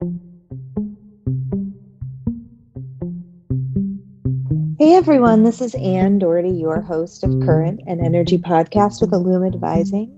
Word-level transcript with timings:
Hey 0.00 0.08
everyone, 4.94 5.42
this 5.42 5.60
is 5.60 5.74
Ann 5.74 6.20
Doherty, 6.20 6.50
your 6.50 6.80
host 6.80 7.24
of 7.24 7.30
Current 7.40 7.80
and 7.88 8.00
Energy 8.00 8.38
Podcast 8.38 9.00
with 9.00 9.12
ILLUME 9.12 9.44
Advising. 9.44 10.16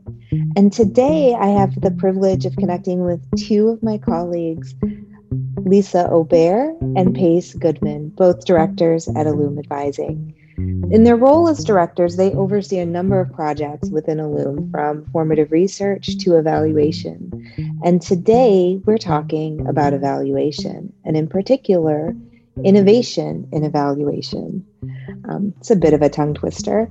And 0.55 0.71
today 0.71 1.35
I 1.35 1.47
have 1.47 1.81
the 1.81 1.93
privilege 1.93 2.45
of 2.45 2.57
connecting 2.57 3.07
with 3.07 3.27
two 3.39 3.71
of 3.71 3.83
my 3.83 3.97
colleagues, 3.97 4.75
Lisa 5.65 6.11
Aubert 6.11 6.77
and 6.95 7.15
Pace 7.15 7.55
Goodman, 7.55 8.11
both 8.11 8.45
directors 8.45 9.09
at 9.09 9.27
ILLUME 9.27 9.59
Advising. 9.59 10.35
In 10.59 11.05
their 11.05 11.17
role 11.17 11.49
as 11.49 11.65
directors, 11.65 12.17
they 12.17 12.33
oversee 12.33 12.81
a 12.81 12.85
number 12.85 13.19
of 13.19 13.33
projects 13.33 13.89
within 13.89 14.21
ILLUME, 14.21 14.71
from 14.71 15.07
formative 15.07 15.53
research 15.53 16.19
to 16.19 16.37
evaluation. 16.37 17.30
And 17.85 18.01
today 18.01 18.81
we're 18.85 18.99
talking 18.99 19.67
about 19.67 19.93
evaluation, 19.93 20.93
and 21.05 21.17
in 21.17 21.27
particular, 21.29 22.15
innovation 22.65 23.49
in 23.53 23.65
evaluation. 23.65 24.67
Um, 25.29 25.55
it's 25.59 25.71
a 25.71 25.77
bit 25.77 25.95
of 25.95 26.03
a 26.03 26.09
tongue 26.09 26.35
twister, 26.35 26.91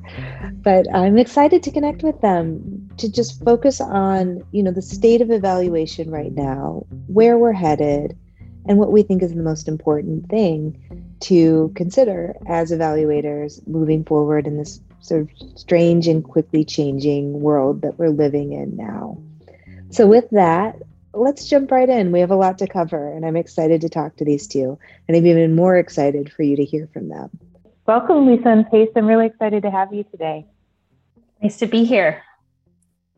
but 0.63 0.85
I'm 0.93 1.17
excited 1.17 1.63
to 1.63 1.71
connect 1.71 2.03
with 2.03 2.19
them 2.21 2.89
to 2.97 3.11
just 3.11 3.43
focus 3.43 3.81
on, 3.81 4.43
you 4.51 4.63
know, 4.63 4.71
the 4.71 4.81
state 4.81 5.21
of 5.21 5.31
evaluation 5.31 6.09
right 6.09 6.33
now, 6.33 6.85
where 7.07 7.37
we're 7.37 7.53
headed, 7.53 8.17
and 8.67 8.77
what 8.77 8.91
we 8.91 9.03
think 9.03 9.23
is 9.23 9.33
the 9.33 9.43
most 9.43 9.67
important 9.67 10.29
thing 10.29 10.77
to 11.21 11.71
consider 11.75 12.35
as 12.47 12.71
evaluators 12.71 13.65
moving 13.67 14.03
forward 14.03 14.47
in 14.47 14.57
this 14.57 14.79
sort 15.01 15.21
of 15.21 15.29
strange 15.55 16.07
and 16.07 16.23
quickly 16.23 16.63
changing 16.63 17.41
world 17.41 17.81
that 17.81 17.97
we're 17.97 18.09
living 18.09 18.53
in 18.53 18.75
now. 18.75 19.17
So, 19.91 20.05
with 20.05 20.29
that, 20.31 20.81
let's 21.13 21.47
jump 21.47 21.71
right 21.71 21.89
in. 21.89 22.11
We 22.11 22.19
have 22.19 22.31
a 22.31 22.35
lot 22.35 22.57
to 22.59 22.67
cover, 22.67 23.11
and 23.11 23.25
I'm 23.25 23.35
excited 23.35 23.81
to 23.81 23.89
talk 23.89 24.15
to 24.17 24.25
these 24.25 24.47
two, 24.47 24.77
and 25.07 25.17
I'm 25.17 25.25
even 25.25 25.55
more 25.55 25.77
excited 25.77 26.31
for 26.31 26.43
you 26.43 26.55
to 26.55 26.63
hear 26.63 26.87
from 26.93 27.09
them. 27.09 27.29
Welcome, 27.87 28.27
Lisa 28.27 28.49
and 28.49 28.69
Pace. 28.69 28.89
I'm 28.95 29.07
really 29.07 29.25
excited 29.25 29.63
to 29.63 29.71
have 29.71 29.91
you 29.91 30.03
today. 30.03 30.45
Nice 31.41 31.57
to 31.57 31.65
be 31.65 31.85
here. 31.85 32.21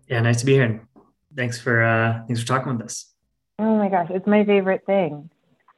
Yeah, 0.07 0.21
nice 0.21 0.39
to 0.39 0.45
be 0.45 0.53
here. 0.53 0.87
Thanks 1.35 1.59
for 1.59 1.83
uh, 1.83 2.23
thanks 2.27 2.41
for 2.41 2.47
talking 2.47 2.77
with 2.77 2.85
us. 2.85 3.11
Oh 3.59 3.75
my 3.75 3.89
gosh, 3.89 4.07
it's 4.09 4.27
my 4.27 4.45
favorite 4.45 4.85
thing. 4.85 5.29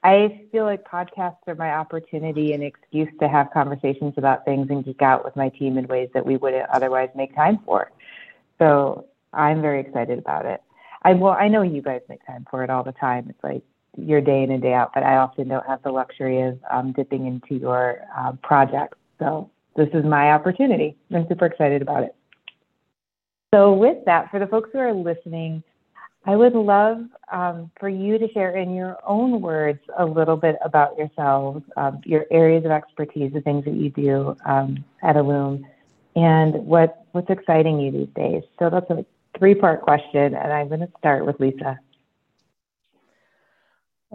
I 0.03 0.45
feel 0.52 0.66
like 0.66 0.83
podcasts 0.83 1.47
are 1.47 1.55
my 1.55 1.73
opportunity 1.73 2.53
and 2.53 2.61
excuse 2.61 3.09
to 3.19 3.27
have 3.27 3.49
conversations 3.52 4.14
about 4.17 4.45
things 4.45 4.69
and 4.69 4.83
geek 4.83 5.02
out 5.02 5.23
with 5.23 5.36
my 5.36 5.49
team 5.49 5.77
in 5.77 5.88
ways 5.88 6.09
that 6.14 6.25
we 6.25 6.36
wouldn't 6.36 6.69
otherwise 6.69 7.09
make 7.16 7.33
time 7.36 7.59
for. 7.66 7.89
So 8.59 9.08
I'm 9.31 9.61
very 9.61 9.80
excited 9.80 10.19
about 10.19 10.45
it. 10.45 10.61
I 11.03 11.13
well, 11.13 11.33
I 11.33 11.47
know 11.47 11.61
you 11.61 11.81
guys 11.81 12.01
make 12.09 12.25
time 12.25 12.45
for 12.49 12.63
it 12.63 12.69
all 12.69 12.83
the 12.83 12.93
time. 12.93 13.27
It's 13.29 13.43
like 13.43 13.63
your 13.97 14.21
day 14.21 14.43
in 14.43 14.51
and 14.51 14.61
day 14.61 14.73
out, 14.73 14.91
but 14.93 15.03
I 15.03 15.17
often 15.17 15.47
don't 15.47 15.65
have 15.67 15.83
the 15.83 15.91
luxury 15.91 16.41
of 16.41 16.59
um, 16.71 16.93
dipping 16.93 17.27
into 17.27 17.55
your 17.55 17.99
uh, 18.17 18.33
projects. 18.41 18.97
So 19.19 19.49
this 19.75 19.89
is 19.93 20.03
my 20.03 20.31
opportunity. 20.31 20.95
I'm 21.13 21.27
super 21.27 21.45
excited 21.45 21.81
about 21.81 22.03
it. 22.03 22.15
So 23.53 23.73
with 23.73 24.03
that, 24.05 24.31
for 24.31 24.39
the 24.39 24.47
folks 24.47 24.71
who 24.73 24.79
are 24.79 24.93
listening, 24.93 25.63
I 26.25 26.35
would 26.35 26.53
love 26.53 27.05
um, 27.31 27.69
for 27.79 27.89
you 27.89 28.17
to 28.17 28.31
share 28.31 28.57
in 28.57 28.73
your 28.73 28.97
own 29.05 29.41
words 29.41 29.79
a 29.97 30.05
little 30.05 30.37
bit 30.37 30.55
about 30.63 30.97
yourselves, 30.97 31.63
um, 31.75 32.01
your 32.05 32.25
areas 32.31 32.65
of 32.65 32.71
expertise, 32.71 33.33
the 33.33 33.41
things 33.41 33.65
that 33.65 33.73
you 33.73 33.89
do 33.89 34.35
um, 34.45 34.83
at 35.03 35.17
ILLUME, 35.17 35.65
and 36.15 36.53
what, 36.65 37.05
what's 37.11 37.29
exciting 37.29 37.79
you 37.79 37.91
these 37.91 38.13
days. 38.15 38.43
So 38.57 38.69
that's 38.69 38.89
a 38.89 39.05
three 39.38 39.56
part 39.56 39.81
question, 39.81 40.36
and 40.36 40.53
I'm 40.53 40.67
going 40.67 40.81
to 40.81 40.92
start 40.98 41.26
with 41.26 41.39
Lisa. 41.39 41.80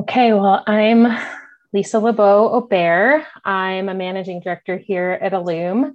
Okay, 0.01 0.33
well, 0.33 0.63
I'm 0.67 1.07
Lisa 1.73 1.99
LeBeau 1.99 2.49
Aubert. 2.49 3.25
I'm 3.45 3.89
a 3.89 3.95
managing 3.95 4.41
director 4.41 4.77
here 4.77 5.19
at 5.21 5.33
ILLUME. 5.33 5.95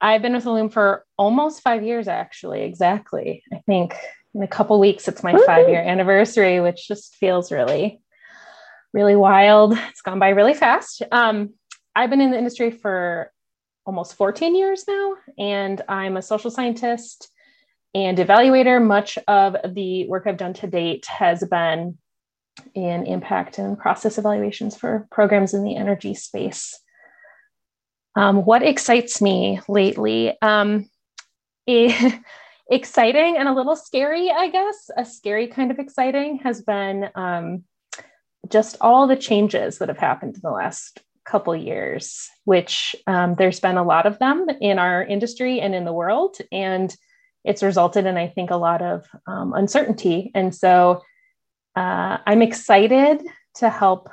I've 0.00 0.22
been 0.22 0.34
with 0.34 0.44
ILLUME 0.44 0.70
for 0.70 1.04
almost 1.16 1.62
five 1.62 1.82
years, 1.82 2.08
actually, 2.08 2.62
exactly. 2.62 3.42
I 3.52 3.58
think 3.66 3.94
in 4.34 4.42
a 4.42 4.48
couple 4.48 4.78
weeks 4.80 5.08
it's 5.08 5.22
my 5.22 5.36
five 5.46 5.68
year 5.68 5.80
anniversary 5.80 6.60
which 6.60 6.88
just 6.88 7.14
feels 7.16 7.52
really 7.52 8.00
really 8.92 9.16
wild 9.16 9.76
it's 9.90 10.02
gone 10.02 10.18
by 10.18 10.30
really 10.30 10.54
fast 10.54 11.02
um, 11.12 11.50
i've 11.94 12.10
been 12.10 12.20
in 12.20 12.30
the 12.30 12.38
industry 12.38 12.70
for 12.70 13.30
almost 13.86 14.14
14 14.14 14.54
years 14.54 14.84
now 14.88 15.14
and 15.38 15.82
i'm 15.88 16.16
a 16.16 16.22
social 16.22 16.50
scientist 16.50 17.30
and 17.94 18.18
evaluator 18.18 18.84
much 18.84 19.18
of 19.28 19.56
the 19.74 20.06
work 20.08 20.24
i've 20.26 20.36
done 20.36 20.54
to 20.54 20.66
date 20.66 21.06
has 21.06 21.44
been 21.44 21.96
in 22.74 23.06
impact 23.06 23.58
and 23.58 23.78
process 23.78 24.18
evaluations 24.18 24.76
for 24.76 25.08
programs 25.10 25.54
in 25.54 25.64
the 25.64 25.76
energy 25.76 26.14
space 26.14 26.78
um, 28.16 28.44
what 28.44 28.62
excites 28.62 29.20
me 29.20 29.60
lately 29.68 30.36
um, 30.40 30.88
it, 31.66 32.20
exciting 32.70 33.36
and 33.36 33.48
a 33.48 33.54
little 33.54 33.76
scary, 33.76 34.30
I 34.30 34.48
guess. 34.48 34.90
A 34.96 35.04
scary 35.04 35.48
kind 35.48 35.70
of 35.70 35.78
exciting 35.78 36.38
has 36.38 36.62
been 36.62 37.10
um, 37.14 37.64
just 38.48 38.76
all 38.80 39.06
the 39.06 39.16
changes 39.16 39.78
that 39.78 39.88
have 39.88 39.98
happened 39.98 40.36
in 40.36 40.40
the 40.42 40.50
last 40.50 41.00
couple 41.24 41.56
years, 41.56 42.28
which 42.44 42.94
um, 43.06 43.34
there's 43.36 43.60
been 43.60 43.76
a 43.76 43.84
lot 43.84 44.06
of 44.06 44.18
them 44.18 44.46
in 44.60 44.78
our 44.78 45.02
industry 45.02 45.60
and 45.60 45.74
in 45.74 45.84
the 45.84 45.92
world. 45.92 46.36
And 46.52 46.94
it's 47.44 47.62
resulted 47.62 48.06
in, 48.06 48.16
I 48.16 48.28
think, 48.28 48.50
a 48.50 48.56
lot 48.56 48.82
of 48.82 49.06
um, 49.26 49.52
uncertainty. 49.52 50.30
And 50.34 50.54
so 50.54 51.02
uh, 51.76 52.18
I'm 52.26 52.42
excited 52.42 53.22
to 53.56 53.70
help 53.70 54.08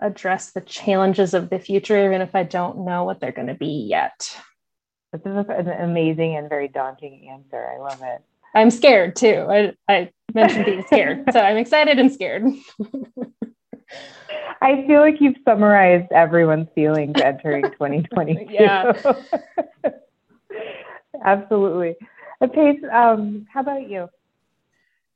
address 0.00 0.52
the 0.52 0.60
challenges 0.60 1.34
of 1.34 1.50
the 1.50 1.58
future, 1.58 2.06
even 2.06 2.20
if 2.20 2.34
I 2.34 2.44
don't 2.44 2.84
know 2.84 3.04
what 3.04 3.20
they're 3.20 3.32
going 3.32 3.48
to 3.48 3.54
be 3.54 3.86
yet. 3.88 4.36
This 5.12 5.22
is 5.22 5.46
an 5.48 5.68
amazing 5.68 6.36
and 6.36 6.48
very 6.48 6.68
daunting 6.68 7.28
answer. 7.30 7.66
I 7.66 7.78
love 7.78 8.00
it. 8.02 8.22
I'm 8.54 8.70
scared 8.70 9.16
too. 9.16 9.46
I, 9.48 9.72
I 9.88 10.10
mentioned 10.34 10.66
being 10.66 10.84
scared. 10.84 11.24
so 11.32 11.40
I'm 11.40 11.56
excited 11.56 11.98
and 11.98 12.12
scared. 12.12 12.44
I 14.60 14.86
feel 14.86 15.00
like 15.00 15.20
you've 15.20 15.36
summarized 15.44 16.12
everyone's 16.12 16.68
feelings 16.74 17.20
entering 17.20 17.62
2022. 17.72 18.46
yeah. 18.50 18.92
Absolutely. 21.24 21.96
Pace, 22.46 22.80
um, 22.92 23.46
how 23.52 23.60
about 23.60 23.88
you? 23.88 24.08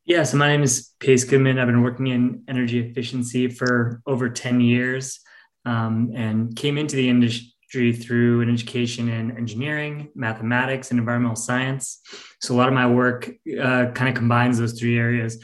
Yeah, 0.04 0.24
so 0.24 0.36
my 0.36 0.48
name 0.48 0.64
is 0.64 0.90
Pace 0.98 1.22
Goodman. 1.22 1.58
I've 1.58 1.68
been 1.68 1.82
working 1.82 2.08
in 2.08 2.42
energy 2.48 2.80
efficiency 2.80 3.46
for 3.46 4.02
over 4.04 4.28
10 4.28 4.60
years 4.60 5.20
um, 5.64 6.10
and 6.16 6.56
came 6.56 6.76
into 6.76 6.96
the 6.96 7.08
industry 7.08 7.92
through 7.92 8.40
an 8.40 8.52
education 8.52 9.08
in 9.08 9.36
engineering, 9.36 10.08
mathematics, 10.16 10.90
and 10.90 10.98
environmental 10.98 11.36
science. 11.36 12.00
So 12.40 12.54
a 12.54 12.56
lot 12.56 12.66
of 12.66 12.74
my 12.74 12.88
work 12.88 13.30
uh, 13.56 13.86
kind 13.92 14.08
of 14.08 14.16
combines 14.16 14.58
those 14.58 14.78
three 14.78 14.98
areas, 14.98 15.38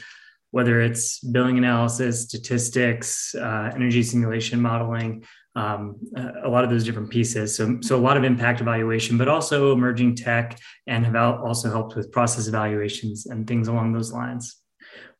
whether 0.51 0.81
it's 0.81 1.19
billing 1.19 1.57
analysis, 1.57 2.23
statistics, 2.23 3.33
uh, 3.35 3.71
energy 3.73 4.03
simulation 4.03 4.61
modeling, 4.61 5.23
um, 5.59 5.95
a 6.43 6.49
lot 6.49 6.63
of 6.63 6.69
those 6.69 6.85
different 6.85 7.09
pieces. 7.09 7.55
So, 7.55 7.77
so 7.81 7.95
a 7.95 8.05
lot 8.07 8.17
of 8.17 8.23
impact 8.23 8.61
evaluation, 8.61 9.17
but 9.17 9.27
also 9.27 9.73
emerging 9.73 10.15
tech, 10.15 10.59
and 10.87 11.05
have 11.05 11.15
also 11.15 11.69
helped 11.69 11.95
with 11.95 12.11
process 12.11 12.47
evaluations 12.47 13.25
and 13.25 13.45
things 13.47 13.67
along 13.67 13.93
those 13.93 14.11
lines 14.11 14.61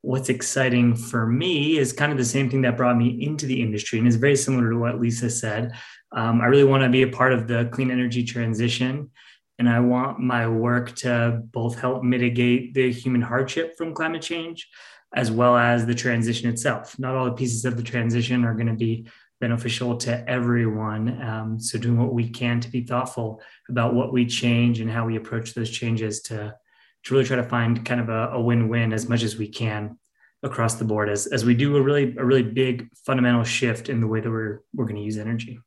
what's 0.01 0.29
exciting 0.29 0.95
for 0.95 1.27
me 1.27 1.77
is 1.77 1.91
kind 1.91 2.11
of 2.11 2.17
the 2.17 2.25
same 2.25 2.49
thing 2.49 2.61
that 2.61 2.77
brought 2.77 2.97
me 2.97 3.21
into 3.21 3.45
the 3.45 3.61
industry 3.61 3.99
and 3.99 4.07
is 4.07 4.15
very 4.15 4.35
similar 4.35 4.69
to 4.69 4.77
what 4.77 4.99
Lisa 4.99 5.29
said, 5.29 5.73
um, 6.15 6.41
I 6.41 6.45
really 6.45 6.63
want 6.63 6.83
to 6.83 6.89
be 6.89 7.03
a 7.03 7.07
part 7.07 7.33
of 7.33 7.47
the 7.47 7.69
clean 7.71 7.91
energy 7.91 8.23
transition. 8.23 9.11
And 9.57 9.67
I 9.67 9.81
want 9.81 10.19
my 10.19 10.47
work 10.47 10.95
to 10.97 11.41
both 11.51 11.77
help 11.77 12.01
mitigate 12.01 12.73
the 12.73 12.91
human 12.93 13.21
hardship 13.21 13.73
from 13.77 13.93
climate 13.93 14.21
change, 14.21 14.69
as 15.13 15.31
well 15.31 15.57
as 15.57 15.85
the 15.85 15.93
transition 15.93 16.49
itself. 16.49 16.97
Not 16.97 17.15
all 17.15 17.25
the 17.25 17.33
pieces 17.33 17.65
of 17.65 17.75
the 17.75 17.83
transition 17.83 18.45
are 18.45 18.53
going 18.53 18.67
to 18.67 18.73
be 18.73 19.09
beneficial 19.39 19.97
to 19.97 20.29
everyone. 20.29 21.21
Um, 21.21 21.59
so, 21.59 21.77
doing 21.77 21.97
what 21.97 22.13
we 22.13 22.29
can 22.29 22.59
to 22.61 22.69
be 22.69 22.83
thoughtful 22.83 23.41
about 23.69 23.93
what 23.93 24.13
we 24.13 24.25
change 24.25 24.79
and 24.79 24.89
how 24.89 25.05
we 25.05 25.15
approach 25.15 25.53
those 25.53 25.69
changes 25.69 26.21
to, 26.23 26.55
to 27.03 27.13
really 27.13 27.25
try 27.25 27.37
to 27.37 27.43
find 27.43 27.85
kind 27.85 28.01
of 28.01 28.09
a, 28.09 28.29
a 28.33 28.41
win 28.41 28.69
win 28.69 28.93
as 28.93 29.07
much 29.07 29.23
as 29.23 29.37
we 29.37 29.47
can 29.47 29.97
across 30.41 30.75
the 30.75 30.85
board 30.85 31.09
as, 31.09 31.27
as 31.27 31.43
we 31.43 31.53
do 31.53 31.75
a 31.75 31.81
really 31.81 32.15
a 32.17 32.23
really 32.23 32.43
big 32.43 32.89
fundamental 33.05 33.43
shift 33.43 33.89
in 33.89 33.99
the 33.99 34.07
way 34.07 34.21
that 34.21 34.29
we're 34.29 34.61
we're 34.73 34.85
going 34.85 34.95
to 34.95 35.01
use 35.01 35.17
energy. 35.17 35.59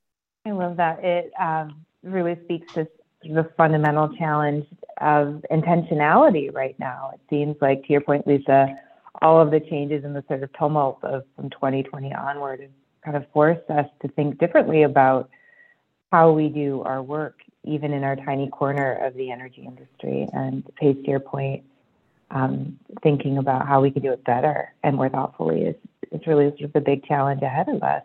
I 0.46 0.52
love 0.52 0.76
that. 0.78 1.04
It 1.04 1.30
um, 1.38 1.84
really 2.02 2.36
speaks 2.44 2.72
to 2.74 2.88
the 3.22 3.48
fundamental 3.56 4.08
challenge 4.16 4.66
of 5.00 5.44
intentionality 5.50 6.52
right 6.52 6.76
now. 6.78 7.12
It 7.14 7.20
seems 7.30 7.56
like, 7.60 7.84
to 7.84 7.92
your 7.92 8.00
point, 8.00 8.26
Lisa, 8.26 8.74
all 9.20 9.40
of 9.40 9.50
the 9.50 9.60
changes 9.60 10.04
in 10.04 10.12
the 10.12 10.24
sort 10.26 10.42
of 10.42 10.52
tumult 10.54 10.98
of 11.04 11.22
from 11.36 11.50
2020 11.50 12.12
onward 12.12 12.68
kind 13.04 13.16
of 13.16 13.24
forced 13.32 13.68
us 13.70 13.86
to 14.02 14.08
think 14.08 14.38
differently 14.38 14.82
about 14.82 15.28
how 16.10 16.32
we 16.32 16.48
do 16.48 16.82
our 16.82 17.02
work, 17.02 17.40
even 17.64 17.92
in 17.92 18.04
our 18.04 18.16
tiny 18.16 18.48
corner 18.48 18.94
of 19.04 19.14
the 19.14 19.30
energy 19.30 19.64
industry. 19.66 20.28
And 20.32 20.62
Pace, 20.76 20.96
to 21.04 21.10
your 21.10 21.20
point, 21.20 21.64
um, 22.30 22.78
thinking 23.02 23.38
about 23.38 23.66
how 23.66 23.80
we 23.80 23.90
can 23.90 24.02
do 24.02 24.12
it 24.12 24.24
better 24.24 24.72
and 24.82 24.96
more 24.96 25.08
thoughtfully 25.08 25.62
is 25.62 25.76
it's 26.10 26.26
really 26.26 26.48
sort 26.50 26.62
of 26.62 26.72
the 26.72 26.80
big 26.80 27.04
challenge 27.04 27.42
ahead 27.42 27.68
of 27.68 27.82
us. 27.82 28.02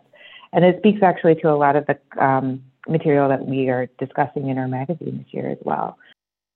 And 0.52 0.64
it 0.64 0.78
speaks 0.78 1.02
actually 1.02 1.34
to 1.36 1.50
a 1.50 1.56
lot 1.56 1.76
of 1.76 1.86
the 1.86 1.98
um, 2.22 2.62
material 2.88 3.28
that 3.28 3.46
we 3.46 3.68
are 3.68 3.88
discussing 3.98 4.48
in 4.48 4.58
our 4.58 4.68
magazine 4.68 5.18
this 5.18 5.34
year 5.34 5.50
as 5.50 5.58
well. 5.62 5.98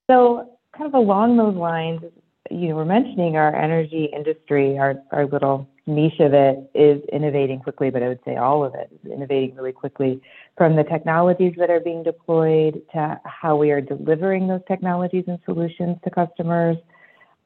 So, 0.09 0.49
kind 0.75 0.87
of 0.87 0.95
along 0.95 1.37
those 1.37 1.55
lines, 1.55 2.01
you 2.49 2.75
we're 2.75 2.85
mentioning 2.85 3.37
our 3.37 3.55
energy 3.55 4.05
industry, 4.05 4.77
our, 4.79 4.95
our 5.11 5.27
little 5.27 5.67
niche 5.85 6.19
of 6.19 6.33
it 6.33 6.69
is 6.73 7.01
innovating 7.11 7.59
quickly, 7.59 7.89
but 7.89 8.03
I 8.03 8.07
would 8.07 8.19
say 8.25 8.37
all 8.37 8.63
of 8.63 8.73
it 8.73 8.89
is 9.03 9.11
innovating 9.11 9.55
really 9.55 9.71
quickly 9.71 10.21
from 10.57 10.75
the 10.75 10.83
technologies 10.83 11.53
that 11.57 11.69
are 11.69 11.79
being 11.79 12.03
deployed 12.03 12.81
to 12.93 13.19
how 13.25 13.57
we 13.57 13.71
are 13.71 13.81
delivering 13.81 14.47
those 14.47 14.61
technologies 14.67 15.25
and 15.27 15.39
solutions 15.45 15.97
to 16.03 16.09
customers, 16.09 16.77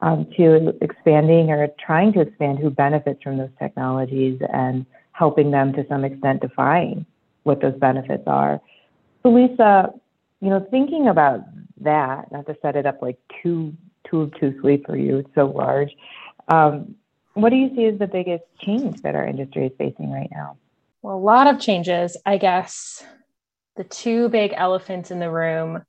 um, 0.01 0.27
to 0.37 0.77
expanding 0.81 1.49
or 1.49 1.67
trying 1.83 2.13
to 2.13 2.21
expand 2.21 2.59
who 2.59 2.69
benefits 2.69 3.21
from 3.23 3.37
those 3.37 3.49
technologies 3.57 4.39
and 4.53 4.85
helping 5.13 5.49
them 5.49 5.73
to 5.73 5.85
some 5.89 6.05
extent 6.05 6.41
define 6.41 7.05
what 7.43 7.61
those 7.61 7.75
benefits 7.79 8.23
are. 8.27 8.61
So, 9.23 9.29
Lisa, 9.29 9.91
you 10.41 10.49
know, 10.49 10.65
thinking 10.69 11.07
about 11.07 11.39
that, 11.81 12.31
not 12.31 12.45
to 12.45 12.55
set 12.61 12.75
it 12.75 12.85
up 12.85 13.01
like 13.01 13.17
too 13.41 13.73
too 14.09 14.21
obtusely 14.21 14.81
for 14.85 14.95
you, 14.95 15.17
it's 15.17 15.29
so 15.35 15.47
large. 15.47 15.89
Um, 16.47 16.95
what 17.41 17.49
do 17.49 17.55
you 17.55 17.73
see 17.75 17.85
as 17.85 17.99
the 17.99 18.07
biggest 18.07 18.43
change 18.59 19.01
that 19.01 19.15
our 19.15 19.25
industry 19.25 19.67
is 19.67 19.71
facing 19.77 20.11
right 20.11 20.29
now? 20.31 20.57
Well, 21.01 21.15
a 21.15 21.19
lot 21.19 21.47
of 21.47 21.59
changes, 21.59 22.17
I 22.25 22.37
guess. 22.37 23.03
The 23.75 23.83
two 23.83 24.29
big 24.29 24.53
elephants 24.55 25.11
in 25.11 25.19
the 25.19 25.29
room 25.29 25.83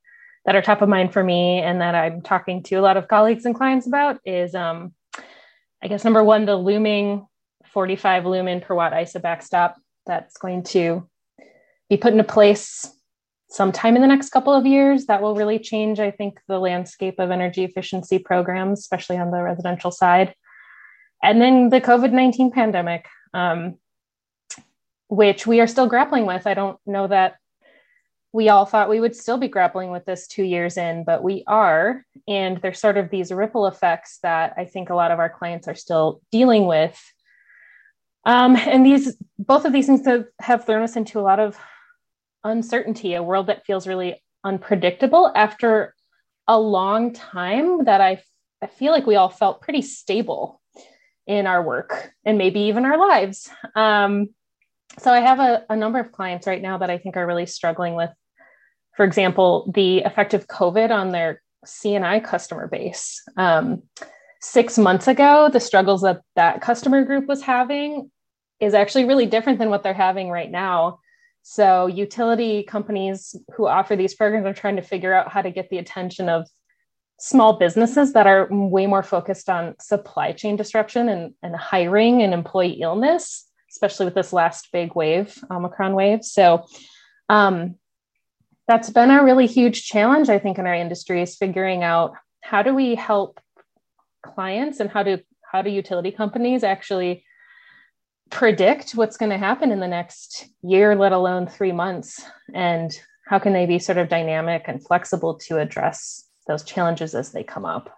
that 0.45 0.55
are 0.55 0.61
top 0.61 0.81
of 0.81 0.89
mind 0.89 1.11
for 1.11 1.23
me 1.23 1.59
and 1.59 1.81
that 1.81 1.95
I'm 1.95 2.21
talking 2.21 2.63
to 2.63 2.75
a 2.75 2.81
lot 2.81 2.97
of 2.97 3.07
colleagues 3.07 3.45
and 3.45 3.55
clients 3.55 3.87
about 3.87 4.19
is, 4.25 4.53
um, 4.53 4.93
I 5.81 5.87
guess, 5.87 6.03
number 6.03 6.23
one, 6.23 6.45
the 6.45 6.55
looming 6.55 7.27
45 7.73 8.25
lumen 8.25 8.61
per 8.61 8.75
watt 8.75 8.93
EISA 8.93 9.21
backstop 9.21 9.75
that's 10.05 10.37
going 10.37 10.63
to 10.63 11.07
be 11.89 11.97
put 11.97 12.13
into 12.13 12.23
place 12.23 12.91
sometime 13.49 13.95
in 13.95 14.01
the 14.01 14.07
next 14.07 14.29
couple 14.29 14.53
of 14.53 14.65
years. 14.65 15.07
That 15.07 15.21
will 15.21 15.35
really 15.35 15.59
change, 15.59 15.99
I 15.99 16.11
think, 16.11 16.39
the 16.47 16.59
landscape 16.59 17.15
of 17.19 17.31
energy 17.31 17.63
efficiency 17.63 18.19
programs, 18.19 18.79
especially 18.79 19.17
on 19.17 19.31
the 19.31 19.41
residential 19.41 19.91
side. 19.91 20.35
And 21.23 21.41
then 21.41 21.69
the 21.69 21.81
COVID 21.81 22.11
19 22.11 22.51
pandemic, 22.51 23.07
um, 23.33 23.75
which 25.07 25.45
we 25.45 25.59
are 25.59 25.67
still 25.67 25.87
grappling 25.87 26.25
with. 26.25 26.47
I 26.47 26.53
don't 26.53 26.79
know 26.85 27.07
that 27.07 27.35
we 28.31 28.49
all 28.49 28.65
thought 28.65 28.89
we 28.89 28.99
would 28.99 29.15
still 29.15 29.37
be 29.37 29.47
grappling 29.47 29.89
with 29.89 30.05
this 30.05 30.27
two 30.27 30.43
years 30.43 30.77
in, 30.77 31.03
but 31.03 31.23
we 31.23 31.43
are. 31.47 32.05
And 32.27 32.57
there's 32.61 32.79
sort 32.79 32.97
of 32.97 33.09
these 33.09 33.31
ripple 33.31 33.65
effects 33.65 34.19
that 34.21 34.53
I 34.55 34.65
think 34.65 34.89
a 34.89 34.95
lot 34.95 35.11
of 35.11 35.19
our 35.19 35.29
clients 35.29 35.67
are 35.67 35.75
still 35.75 36.21
dealing 36.31 36.67
with. 36.67 37.01
Um, 38.25 38.55
and 38.55 38.85
these, 38.85 39.17
both 39.39 39.65
of 39.65 39.73
these 39.73 39.87
things 39.87 40.05
have, 40.05 40.25
have 40.39 40.65
thrown 40.65 40.83
us 40.83 40.95
into 40.95 41.19
a 41.19 41.21
lot 41.21 41.39
of 41.39 41.57
uncertainty, 42.43 43.15
a 43.15 43.23
world 43.23 43.47
that 43.47 43.65
feels 43.65 43.87
really 43.87 44.23
unpredictable 44.43 45.31
after 45.35 45.95
a 46.47 46.59
long 46.59 47.13
time 47.13 47.85
that 47.85 47.99
I, 47.99 48.21
I 48.61 48.67
feel 48.67 48.91
like 48.91 49.07
we 49.07 49.15
all 49.15 49.29
felt 49.29 49.61
pretty 49.61 49.81
stable 49.81 50.58
in 51.29 51.45
our 51.45 51.61
work 51.61 52.11
and 52.25 52.39
maybe 52.39 52.61
even 52.61 52.85
our 52.85 52.97
lives. 52.97 53.49
Um, 53.75 54.29
so 54.97 55.13
I 55.13 55.19
have 55.19 55.39
a, 55.39 55.63
a 55.69 55.75
number 55.75 55.99
of 55.99 56.11
clients 56.11 56.47
right 56.47 56.61
now 56.61 56.79
that 56.79 56.89
I 56.89 56.97
think 56.97 57.15
are 57.15 57.27
really 57.27 57.45
struggling 57.45 57.93
with, 57.93 58.09
for 58.97 59.05
example, 59.05 59.71
the 59.73 59.99
effect 60.01 60.33
of 60.33 60.47
COVID 60.47 60.89
on 60.89 61.11
their 61.11 61.41
C&I 61.65 62.19
customer 62.21 62.67
base. 62.67 63.21
Um, 63.37 63.83
six 64.41 64.79
months 64.79 65.07
ago, 65.07 65.49
the 65.53 65.59
struggles 65.59 66.01
that 66.01 66.21
that 66.35 66.61
customer 66.61 67.05
group 67.05 67.27
was 67.27 67.43
having 67.43 68.09
is 68.59 68.73
actually 68.73 69.05
really 69.05 69.27
different 69.27 69.59
than 69.59 69.69
what 69.69 69.83
they're 69.83 69.93
having 69.93 70.31
right 70.31 70.49
now. 70.49 70.99
So, 71.43 71.85
utility 71.85 72.63
companies 72.63 73.35
who 73.55 73.67
offer 73.67 73.95
these 73.95 74.15
programs 74.15 74.47
are 74.47 74.53
trying 74.53 74.77
to 74.77 74.81
figure 74.81 75.13
out 75.13 75.31
how 75.31 75.43
to 75.43 75.51
get 75.51 75.69
the 75.69 75.77
attention 75.77 76.27
of 76.27 76.47
small 77.19 77.53
businesses 77.53 78.13
that 78.13 78.27
are 78.27 78.47
way 78.49 78.87
more 78.87 79.03
focused 79.03 79.49
on 79.49 79.75
supply 79.79 80.31
chain 80.31 80.55
disruption 80.55 81.09
and, 81.09 81.33
and 81.43 81.55
hiring 81.55 82.21
and 82.21 82.33
employee 82.33 82.79
illness 82.81 83.49
especially 83.69 84.05
with 84.05 84.15
this 84.15 84.33
last 84.33 84.69
big 84.71 84.95
wave, 84.95 85.37
Omicron 85.51 85.93
wave. 85.93 86.23
So 86.23 86.65
um, 87.29 87.75
that's 88.67 88.89
been 88.89 89.11
a 89.11 89.23
really 89.23 89.47
huge 89.47 89.85
challenge, 89.85 90.29
I 90.29 90.39
think, 90.39 90.57
in 90.57 90.67
our 90.67 90.73
industry 90.73 91.21
is 91.21 91.35
figuring 91.35 91.83
out 91.83 92.13
how 92.41 92.63
do 92.63 92.73
we 92.73 92.95
help 92.95 93.39
clients 94.23 94.79
and 94.79 94.89
how 94.89 95.03
do 95.03 95.19
how 95.51 95.61
do 95.63 95.69
utility 95.69 96.11
companies 96.11 96.63
actually 96.63 97.23
predict 98.29 98.91
what's 98.91 99.17
going 99.17 99.31
to 99.31 99.37
happen 99.37 99.71
in 99.71 99.79
the 99.79 99.87
next 99.87 100.47
year, 100.61 100.95
let 100.95 101.11
alone 101.11 101.47
three 101.47 101.71
months, 101.71 102.23
and 102.53 102.99
how 103.25 103.39
can 103.39 103.53
they 103.53 103.65
be 103.65 103.79
sort 103.79 103.97
of 103.97 104.09
dynamic 104.09 104.65
and 104.67 104.85
flexible 104.85 105.35
to 105.35 105.57
address 105.57 106.28
those 106.49 106.63
challenges 106.63 107.15
as 107.15 107.31
they 107.31 107.43
come 107.43 107.63
up? 107.63 107.95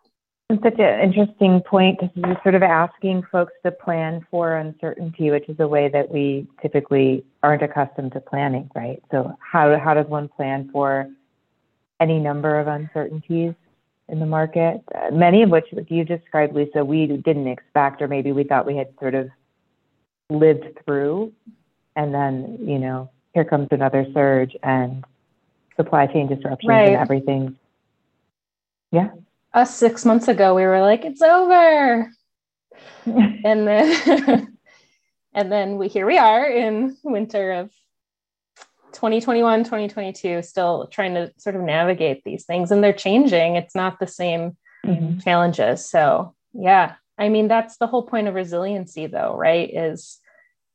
It's 0.49 0.61
such 0.61 0.79
an 0.79 0.99
interesting 0.99 1.61
point 1.61 1.99
because 2.01 2.15
you're 2.15 2.39
sort 2.43 2.55
of 2.55 2.61
asking 2.61 3.23
folks 3.31 3.53
to 3.63 3.71
plan 3.71 4.27
for 4.29 4.57
uncertainty, 4.57 5.31
which 5.31 5.47
is 5.47 5.55
a 5.59 5.67
way 5.67 5.87
that 5.87 6.11
we 6.11 6.45
typically 6.61 7.23
aren't 7.41 7.63
accustomed 7.63 8.11
to 8.11 8.19
planning, 8.19 8.69
right? 8.75 9.01
So 9.11 9.33
how 9.39 9.79
how 9.79 9.93
does 9.93 10.07
one 10.07 10.27
plan 10.27 10.69
for 10.73 11.09
any 12.01 12.19
number 12.19 12.59
of 12.59 12.67
uncertainties 12.67 13.53
in 14.09 14.19
the 14.19 14.25
market? 14.25 14.83
Uh, 14.93 15.11
many 15.11 15.41
of 15.41 15.49
which 15.49 15.67
like 15.71 15.89
you 15.89 16.03
described, 16.03 16.53
Lisa, 16.53 16.83
we 16.83 17.07
didn't 17.07 17.47
expect, 17.47 18.01
or 18.01 18.09
maybe 18.09 18.33
we 18.33 18.43
thought 18.43 18.65
we 18.67 18.75
had 18.75 18.89
sort 18.99 19.15
of 19.15 19.29
lived 20.29 20.65
through, 20.83 21.31
and 21.95 22.13
then 22.13 22.57
you 22.59 22.77
know 22.77 23.09
here 23.33 23.45
comes 23.45 23.69
another 23.71 24.05
surge 24.13 24.53
and 24.63 25.05
supply 25.77 26.07
chain 26.07 26.27
disruptions 26.27 26.67
right. 26.67 26.89
and 26.89 26.97
everything. 26.97 27.55
Yeah 28.91 29.09
us 29.53 29.75
six 29.75 30.05
months 30.05 30.27
ago, 30.27 30.55
we 30.55 30.63
were 30.63 30.81
like, 30.81 31.05
it's 31.05 31.21
over. 31.21 32.11
and 33.05 33.67
then 33.67 34.57
and 35.33 35.51
then 35.51 35.77
we 35.77 35.87
here 35.87 36.05
we 36.05 36.17
are 36.17 36.45
in 36.45 36.95
winter 37.03 37.51
of 37.51 37.71
2021 38.93 39.63
2022 39.63 40.43
still 40.43 40.87
trying 40.91 41.15
to 41.15 41.31
sort 41.37 41.55
of 41.55 41.61
navigate 41.63 42.23
these 42.23 42.45
things 42.45 42.69
and 42.69 42.83
they're 42.83 42.93
changing 42.93 43.55
it's 43.55 43.73
not 43.73 43.99
the 43.99 44.05
same 44.05 44.55
mm-hmm. 44.85 45.17
challenges 45.19 45.89
so 45.89 46.35
yeah 46.53 46.93
i 47.17 47.27
mean 47.27 47.47
that's 47.47 47.77
the 47.77 47.87
whole 47.87 48.03
point 48.03 48.27
of 48.27 48.35
resiliency 48.35 49.07
though 49.07 49.35
right 49.35 49.73
is 49.73 50.19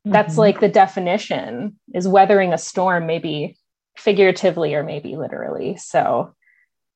that's 0.05 0.33
mm-hmm. 0.33 0.41
like 0.41 0.61
the 0.61 0.69
definition 0.69 1.79
is 1.95 2.09
weathering 2.09 2.53
a 2.53 2.59
storm 2.59 3.07
maybe 3.07 3.57
figuratively 3.97 4.75
or 4.75 4.83
maybe 4.83 5.17
literally 5.17 5.77
so 5.77 6.35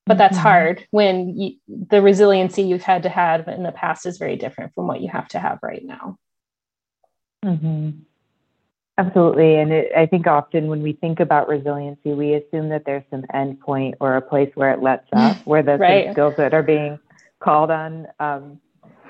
but 0.06 0.18
that's 0.18 0.36
mm-hmm. 0.36 0.42
hard 0.42 0.86
when 0.90 1.38
you, 1.38 1.56
the 1.68 2.02
resiliency 2.02 2.62
you've 2.62 2.82
had 2.82 3.02
to 3.02 3.08
have 3.08 3.48
in 3.48 3.62
the 3.62 3.72
past 3.72 4.06
is 4.06 4.18
very 4.18 4.36
different 4.36 4.74
from 4.74 4.86
what 4.86 5.00
you 5.00 5.08
have 5.08 5.28
to 5.28 5.38
have 5.38 5.58
right 5.62 5.84
now 5.84 6.16
mm-hmm. 7.44 7.90
absolutely 8.98 9.56
and 9.56 9.72
it, 9.72 9.92
i 9.96 10.06
think 10.06 10.26
often 10.26 10.66
when 10.68 10.82
we 10.82 10.92
think 10.92 11.20
about 11.20 11.48
resiliency 11.48 12.12
we 12.12 12.34
assume 12.34 12.68
that 12.68 12.84
there's 12.84 13.04
some 13.10 13.24
end 13.32 13.60
point 13.60 13.94
or 14.00 14.16
a 14.16 14.22
place 14.22 14.50
where 14.54 14.72
it 14.72 14.82
lets 14.82 15.06
up 15.12 15.36
where 15.46 15.62
the 15.62 15.76
right. 15.76 16.12
skills 16.12 16.34
that 16.36 16.54
are 16.54 16.62
being 16.62 16.98
called 17.40 17.70
on 17.70 18.06
um, 18.18 18.60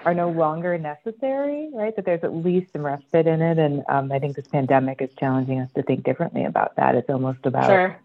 are 0.04 0.14
no 0.14 0.30
longer 0.30 0.78
necessary 0.78 1.70
right 1.72 1.94
that 1.96 2.04
there's 2.04 2.24
at 2.24 2.34
least 2.34 2.72
some 2.72 2.84
respite 2.84 3.26
in 3.26 3.40
it 3.42 3.58
and 3.58 3.82
um, 3.88 4.10
i 4.12 4.18
think 4.18 4.34
this 4.34 4.48
pandemic 4.48 5.00
is 5.00 5.10
challenging 5.18 5.60
us 5.60 5.70
to 5.74 5.82
think 5.82 6.04
differently 6.04 6.44
about 6.44 6.74
that 6.76 6.94
it's 6.94 7.10
almost 7.10 7.44
about 7.44 7.66
sure. 7.66 7.98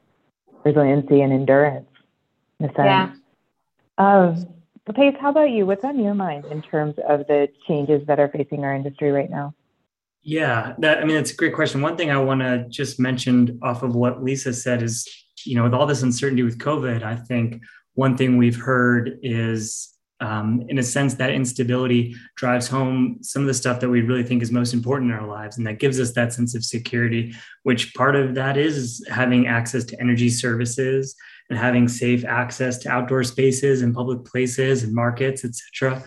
resiliency 0.63 1.21
and 1.21 1.31
endurance 1.31 1.87
in. 2.59 2.71
Yeah. 2.77 3.11
Um, 3.97 4.47
Pace, 4.93 5.15
how 5.19 5.31
about 5.31 5.49
you? 5.49 5.65
What's 5.65 5.83
on 5.83 5.99
your 5.99 6.13
mind 6.13 6.45
in 6.45 6.61
terms 6.61 6.95
of 7.09 7.25
the 7.27 7.49
changes 7.67 8.05
that 8.07 8.19
are 8.19 8.29
facing 8.29 8.63
our 8.63 8.75
industry 8.75 9.11
right 9.11 9.29
now? 9.29 9.53
Yeah, 10.21 10.73
that, 10.79 10.99
I 10.99 11.05
mean, 11.05 11.17
it's 11.17 11.31
a 11.31 11.35
great 11.35 11.53
question. 11.53 11.81
One 11.81 11.97
thing 11.97 12.11
I 12.11 12.17
want 12.17 12.41
to 12.41 12.65
just 12.69 12.99
mention 12.99 13.59
off 13.61 13.83
of 13.83 13.95
what 13.95 14.23
Lisa 14.23 14.53
said 14.53 14.83
is, 14.83 15.07
you 15.43 15.55
know, 15.55 15.63
with 15.63 15.73
all 15.73 15.85
this 15.85 16.03
uncertainty 16.03 16.43
with 16.43 16.59
COVID, 16.59 17.03
I 17.03 17.15
think 17.15 17.61
one 17.93 18.17
thing 18.17 18.37
we've 18.37 18.59
heard 18.59 19.19
is, 19.21 19.94
um, 20.21 20.63
in 20.69 20.77
a 20.77 20.83
sense, 20.83 21.15
that 21.15 21.31
instability 21.31 22.15
drives 22.37 22.67
home 22.67 23.17
some 23.21 23.41
of 23.41 23.47
the 23.47 23.53
stuff 23.53 23.79
that 23.81 23.89
we 23.89 24.01
really 24.01 24.23
think 24.23 24.41
is 24.41 24.51
most 24.51 24.73
important 24.73 25.11
in 25.11 25.17
our 25.17 25.27
lives. 25.27 25.57
And 25.57 25.67
that 25.67 25.79
gives 25.79 25.99
us 25.99 26.13
that 26.13 26.33
sense 26.33 26.55
of 26.55 26.63
security, 26.63 27.33
which 27.63 27.93
part 27.95 28.15
of 28.15 28.35
that 28.35 28.55
is 28.55 29.05
having 29.09 29.47
access 29.47 29.83
to 29.85 29.99
energy 29.99 30.29
services 30.29 31.15
and 31.49 31.59
having 31.59 31.87
safe 31.87 32.23
access 32.25 32.77
to 32.79 32.89
outdoor 32.89 33.23
spaces 33.23 33.81
and 33.81 33.93
public 33.93 34.23
places 34.25 34.83
and 34.83 34.93
markets, 34.93 35.43
etc. 35.43 36.03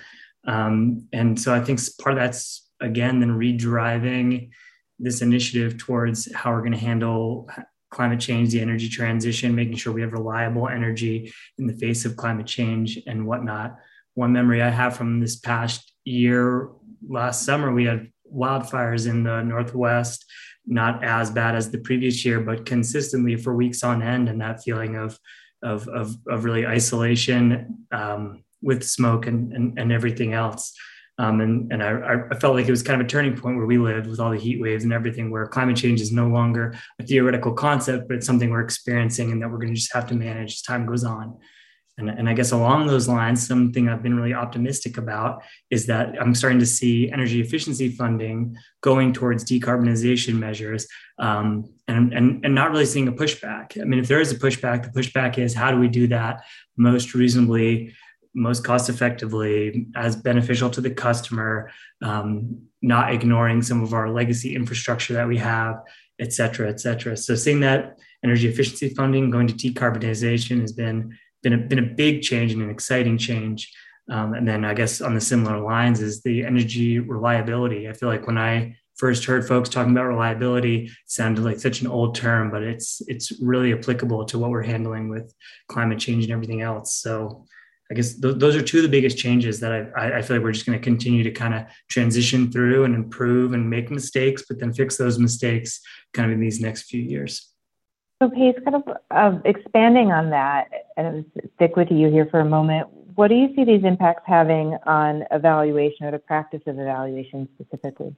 Um, 0.47 1.07
and 1.13 1.39
so 1.39 1.55
I 1.55 1.61
think 1.61 1.79
part 2.01 2.15
of 2.15 2.19
that's 2.19 2.67
again 2.81 3.21
then 3.21 3.31
redriving 3.31 4.51
this 4.99 5.21
initiative 5.21 5.79
towards 5.79 6.33
how 6.35 6.51
we're 6.51 6.61
going 6.61 6.73
to 6.73 6.79
handle 6.79 7.49
climate 7.91 8.21
change, 8.21 8.53
the 8.53 8.61
energy 8.61 8.89
transition, 8.89 9.55
making 9.55 9.77
sure 9.77 9.93
we 9.93 10.01
have 10.01 10.13
reliable 10.13 10.69
energy 10.69 11.33
in 11.59 11.67
the 11.67 11.75
face 11.75 12.05
of 12.05 12.17
climate 12.17 12.47
change 12.47 12.99
and 13.07 13.27
whatnot. 13.27 13.77
One 14.19 14.33
memory 14.33 14.61
I 14.63 14.71
have 14.71 14.97
from 14.97 15.21
this 15.21 15.37
past 15.37 15.93
year, 16.05 16.71
last 17.09 17.45
summer, 17.45 17.73
we 17.73 17.85
had 17.85 18.11
wildfires 18.35 19.09
in 19.09 19.23
the 19.23 19.45
Northwest, 19.45 20.25
not 20.67 21.05
as 21.05 21.31
bad 21.31 21.55
as 21.55 21.71
the 21.71 21.79
previous 21.79 22.25
year, 22.25 22.41
but 22.41 22.67
consistently 22.67 23.37
for 23.37 23.55
weeks 23.55 23.85
on 23.85 24.03
end, 24.03 24.29
and 24.29 24.41
that 24.41 24.65
feeling 24.65 24.97
of 24.97 25.17
of 25.63 25.87
of, 25.87 26.17
of 26.27 26.43
really 26.43 26.67
isolation 26.67 27.87
um, 27.93 28.43
with 28.61 28.83
smoke 28.83 29.29
and, 29.29 29.53
and, 29.53 29.79
and 29.79 29.93
everything 29.93 30.33
else. 30.33 30.73
Um, 31.19 31.41
and 31.41 31.73
and 31.73 31.81
I, 31.81 32.17
I 32.33 32.35
felt 32.41 32.57
like 32.57 32.67
it 32.67 32.73
was 32.73 32.83
kind 32.83 33.01
of 33.01 33.07
a 33.07 33.09
turning 33.09 33.37
point 33.37 33.57
where 33.57 33.67
we 33.67 33.79
lived 33.79 34.09
with 34.09 34.19
all 34.19 34.33
the 34.33 34.37
heat 34.37 34.61
waves 34.61 34.83
and 34.83 34.93
everything, 34.93 35.31
where 35.31 35.47
climate 35.47 35.77
change 35.77 36.01
is 36.01 36.11
no 36.11 36.27
longer 36.27 36.75
a 36.99 37.05
theoretical 37.05 37.53
concept, 37.53 38.09
but 38.09 38.17
it's 38.17 38.27
something 38.27 38.51
we're 38.51 38.63
experiencing 38.63 39.31
and 39.31 39.41
that 39.41 39.49
we're 39.49 39.59
going 39.59 39.75
to 39.75 39.81
just 39.81 39.95
have 39.95 40.09
to 40.09 40.17
manage 40.17 40.55
as 40.55 40.63
time 40.63 40.87
goes 40.87 41.05
on. 41.05 41.39
And, 41.99 42.09
and 42.09 42.29
I 42.29 42.33
guess 42.33 42.53
along 42.53 42.87
those 42.87 43.09
lines, 43.09 43.47
something 43.47 43.89
I've 43.89 44.03
been 44.03 44.17
really 44.17 44.33
optimistic 44.33 44.97
about 44.97 45.43
is 45.69 45.87
that 45.87 46.15
I'm 46.21 46.35
starting 46.35 46.61
to 46.61 46.67
see 46.67 47.11
energy 47.11 47.41
efficiency 47.41 47.89
funding 47.91 48.57
going 48.81 49.13
towards 49.13 49.45
decarbonization 49.45 50.39
measures 50.39 50.87
um, 51.19 51.69
and, 51.89 52.15
and, 52.15 52.45
and 52.45 52.55
not 52.55 52.71
really 52.71 52.87
seeing 52.87 53.09
a 53.09 53.13
pushback. 53.13 53.81
I 53.81 53.85
mean, 53.85 53.99
if 53.99 54.09
there 54.09 54.21
is 54.21 54.33
a 54.33 54.39
pushback, 54.39 54.85
the 54.85 55.01
pushback 55.01 55.39
is 55.39 55.55
how 55.55 55.71
do 55.73 55.79
we 55.79 55.89
do 55.89 56.07
that 56.07 56.45
most 56.77 57.15
reasonably, 57.15 57.95
most 58.33 58.63
cost 58.63 58.89
effectively, 58.89 59.89
as 59.97 60.15
beneficial 60.15 60.71
to 60.71 60.81
the 60.81 60.91
customer, 60.91 61.71
um, 62.03 62.63
not 62.81 63.13
ignoring 63.13 63.61
some 63.61 63.83
of 63.83 63.93
our 63.93 64.09
legacy 64.11 64.55
infrastructure 64.55 65.15
that 65.15 65.27
we 65.27 65.39
have, 65.39 65.83
et 66.21 66.33
cetera, 66.33 66.69
et 66.69 66.79
cetera. 66.79 67.17
So 67.17 67.35
seeing 67.35 67.61
that 67.61 67.99
energy 68.23 68.47
efficiency 68.49 68.91
funding 68.91 69.31
going 69.31 69.49
to 69.49 69.55
decarbonization 69.55 70.61
has 70.61 70.73
been 70.73 71.19
been 71.43 71.53
a, 71.53 71.59
been 71.59 71.79
a 71.79 71.95
big 71.95 72.23
change 72.23 72.53
and 72.53 72.63
an 72.63 72.71
exciting 72.71 73.19
change. 73.19 73.73
Um, 74.11 74.35
and 74.35 74.49
then 74.49 74.65
I 74.65 74.75
guess 74.75 75.01
on 75.01 75.15
the 75.15 75.21
similar 75.21 75.61
lines 75.61 76.01
is 76.01 76.23
the 76.23 76.45
energy 76.45 76.99
reliability. 76.99 77.89
I 77.89 77.93
feel 77.93 78.09
like 78.09 78.27
when 78.27 78.39
I 78.39 78.77
first 78.97 79.25
heard 79.25 79.47
folks 79.47 79.69
talking 79.69 79.93
about 79.93 80.07
reliability, 80.07 80.85
it 80.85 80.91
sounded 81.07 81.45
like 81.45 81.61
such 81.61 81.83
an 81.83 81.87
old 81.87 82.15
term, 82.15 82.51
but 82.51 82.63
it's 82.63 83.01
it's 83.07 83.33
really 83.41 83.73
applicable 83.73 84.25
to 84.27 84.39
what 84.39 84.51
we're 84.51 84.63
handling 84.63 85.09
with 85.09 85.33
climate 85.69 85.99
change 85.99 86.25
and 86.25 86.33
everything 86.33 86.63
else. 86.63 86.97
So 86.97 87.45
I 87.91 87.95
guess 87.95 88.15
th- 88.15 88.37
those 88.37 88.57
are 88.57 88.63
two 88.63 88.79
of 88.79 88.83
the 88.83 88.89
biggest 88.89 89.17
changes 89.17 89.61
that 89.61 89.73
I, 89.73 90.19
I 90.19 90.23
feel 90.23 90.37
like 90.37 90.45
we're 90.45 90.53
just 90.53 90.67
going 90.67 90.79
to 90.79 90.85
continue 90.85 91.23
to 91.23 91.31
kind 91.31 91.55
of 91.55 91.65
transition 91.89 92.51
through 92.51 92.85
and 92.85 92.95
improve 92.95 93.55
and 93.55 93.71
make 93.71 93.91
mistakes, 93.91 94.43
but 94.47 94.59
then 94.59 94.73
fix 94.73 94.97
those 94.97 95.19
mistakes 95.19 95.81
kind 96.13 96.27
of 96.31 96.35
in 96.35 96.41
these 96.41 96.61
next 96.61 96.83
few 96.83 97.01
years. 97.01 97.48
So, 98.21 98.29
Pace, 98.31 98.57
kind 98.65 98.77
of 98.77 98.97
uh, 99.11 99.39
expanding 99.45 100.11
on 100.11 100.31
that, 100.31 100.69
and 100.97 101.25
stick 101.55 101.77
with 101.77 101.89
you 101.91 102.11
here 102.11 102.27
for 102.31 102.41
a 102.41 102.45
moment. 102.45 102.89
What 103.15 103.29
do 103.29 103.35
you 103.35 103.55
see 103.55 103.65
these 103.65 103.85
impacts 103.85 104.23
having 104.27 104.77
on 104.87 105.25
evaluation 105.31 106.07
or 106.07 106.11
the 106.11 106.19
practice 106.19 106.63
of 106.67 106.79
evaluation 106.79 107.49
specifically? 107.55 108.15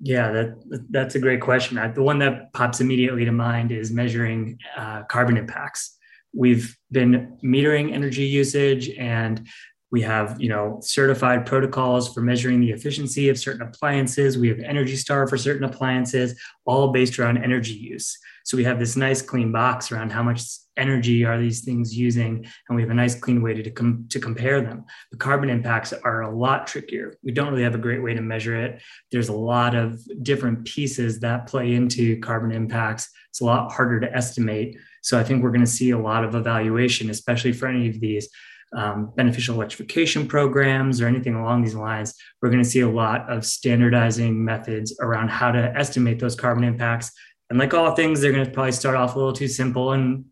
Yeah, 0.00 0.32
that 0.32 0.86
that's 0.90 1.14
a 1.14 1.18
great 1.18 1.40
question. 1.40 1.78
The 1.94 2.02
one 2.02 2.18
that 2.20 2.52
pops 2.52 2.80
immediately 2.80 3.24
to 3.26 3.32
mind 3.32 3.72
is 3.72 3.90
measuring 3.90 4.58
uh, 4.76 5.02
carbon 5.04 5.36
impacts. 5.36 5.98
We've 6.32 6.76
been 6.90 7.36
metering 7.42 7.92
energy 7.92 8.24
usage 8.24 8.90
and 8.90 9.46
we 9.90 10.02
have, 10.02 10.40
you 10.40 10.48
know, 10.48 10.78
certified 10.82 11.46
protocols 11.46 12.12
for 12.12 12.20
measuring 12.20 12.60
the 12.60 12.70
efficiency 12.70 13.28
of 13.28 13.38
certain 13.38 13.62
appliances. 13.62 14.38
We 14.38 14.48
have 14.48 14.60
Energy 14.60 14.96
Star 14.96 15.26
for 15.26 15.36
certain 15.36 15.64
appliances, 15.64 16.40
all 16.64 16.92
based 16.92 17.18
around 17.18 17.38
energy 17.38 17.72
use. 17.72 18.16
So 18.44 18.56
we 18.56 18.64
have 18.64 18.78
this 18.78 18.96
nice 18.96 19.20
clean 19.20 19.52
box 19.52 19.92
around 19.92 20.12
how 20.12 20.22
much 20.22 20.42
energy 20.76 21.24
are 21.24 21.38
these 21.38 21.60
things 21.60 21.94
using, 21.96 22.46
and 22.68 22.76
we 22.76 22.82
have 22.82 22.90
a 22.90 22.94
nice 22.94 23.14
clean 23.14 23.42
way 23.42 23.52
to, 23.52 23.62
to, 23.62 23.70
com- 23.70 24.06
to 24.08 24.18
compare 24.18 24.60
them. 24.60 24.84
The 25.10 25.18
carbon 25.18 25.50
impacts 25.50 25.92
are 25.92 26.22
a 26.22 26.34
lot 26.34 26.66
trickier. 26.66 27.14
We 27.22 27.32
don't 27.32 27.50
really 27.50 27.64
have 27.64 27.74
a 27.74 27.78
great 27.78 28.02
way 28.02 28.14
to 28.14 28.22
measure 28.22 28.56
it. 28.56 28.80
There's 29.12 29.28
a 29.28 29.34
lot 29.34 29.74
of 29.74 30.00
different 30.22 30.64
pieces 30.64 31.20
that 31.20 31.46
play 31.46 31.74
into 31.74 32.18
carbon 32.20 32.52
impacts. 32.52 33.10
It's 33.28 33.40
a 33.40 33.44
lot 33.44 33.72
harder 33.72 34.00
to 34.00 34.12
estimate. 34.12 34.78
So 35.02 35.18
I 35.18 35.24
think 35.24 35.42
we're 35.42 35.50
going 35.50 35.60
to 35.60 35.66
see 35.66 35.90
a 35.90 35.98
lot 35.98 36.24
of 36.24 36.34
evaluation, 36.34 37.10
especially 37.10 37.52
for 37.52 37.66
any 37.66 37.88
of 37.88 38.00
these 38.00 38.28
um, 38.76 39.12
beneficial 39.16 39.54
electrification 39.56 40.28
programs 40.28 41.00
or 41.00 41.06
anything 41.06 41.34
along 41.34 41.62
these 41.62 41.74
lines, 41.74 42.14
we're 42.40 42.50
going 42.50 42.62
to 42.62 42.68
see 42.68 42.80
a 42.80 42.88
lot 42.88 43.30
of 43.30 43.44
standardizing 43.44 44.44
methods 44.44 44.96
around 45.00 45.28
how 45.28 45.50
to 45.50 45.76
estimate 45.76 46.18
those 46.18 46.36
carbon 46.36 46.64
impacts. 46.64 47.12
And 47.50 47.58
like 47.58 47.74
all 47.74 47.96
things, 47.96 48.20
they're 48.20 48.30
going 48.30 48.46
to 48.46 48.50
probably 48.50 48.70
start 48.70 48.94
off 48.94 49.16
a 49.16 49.18
little 49.18 49.32
too 49.32 49.48
simple, 49.48 49.92
and 49.92 50.24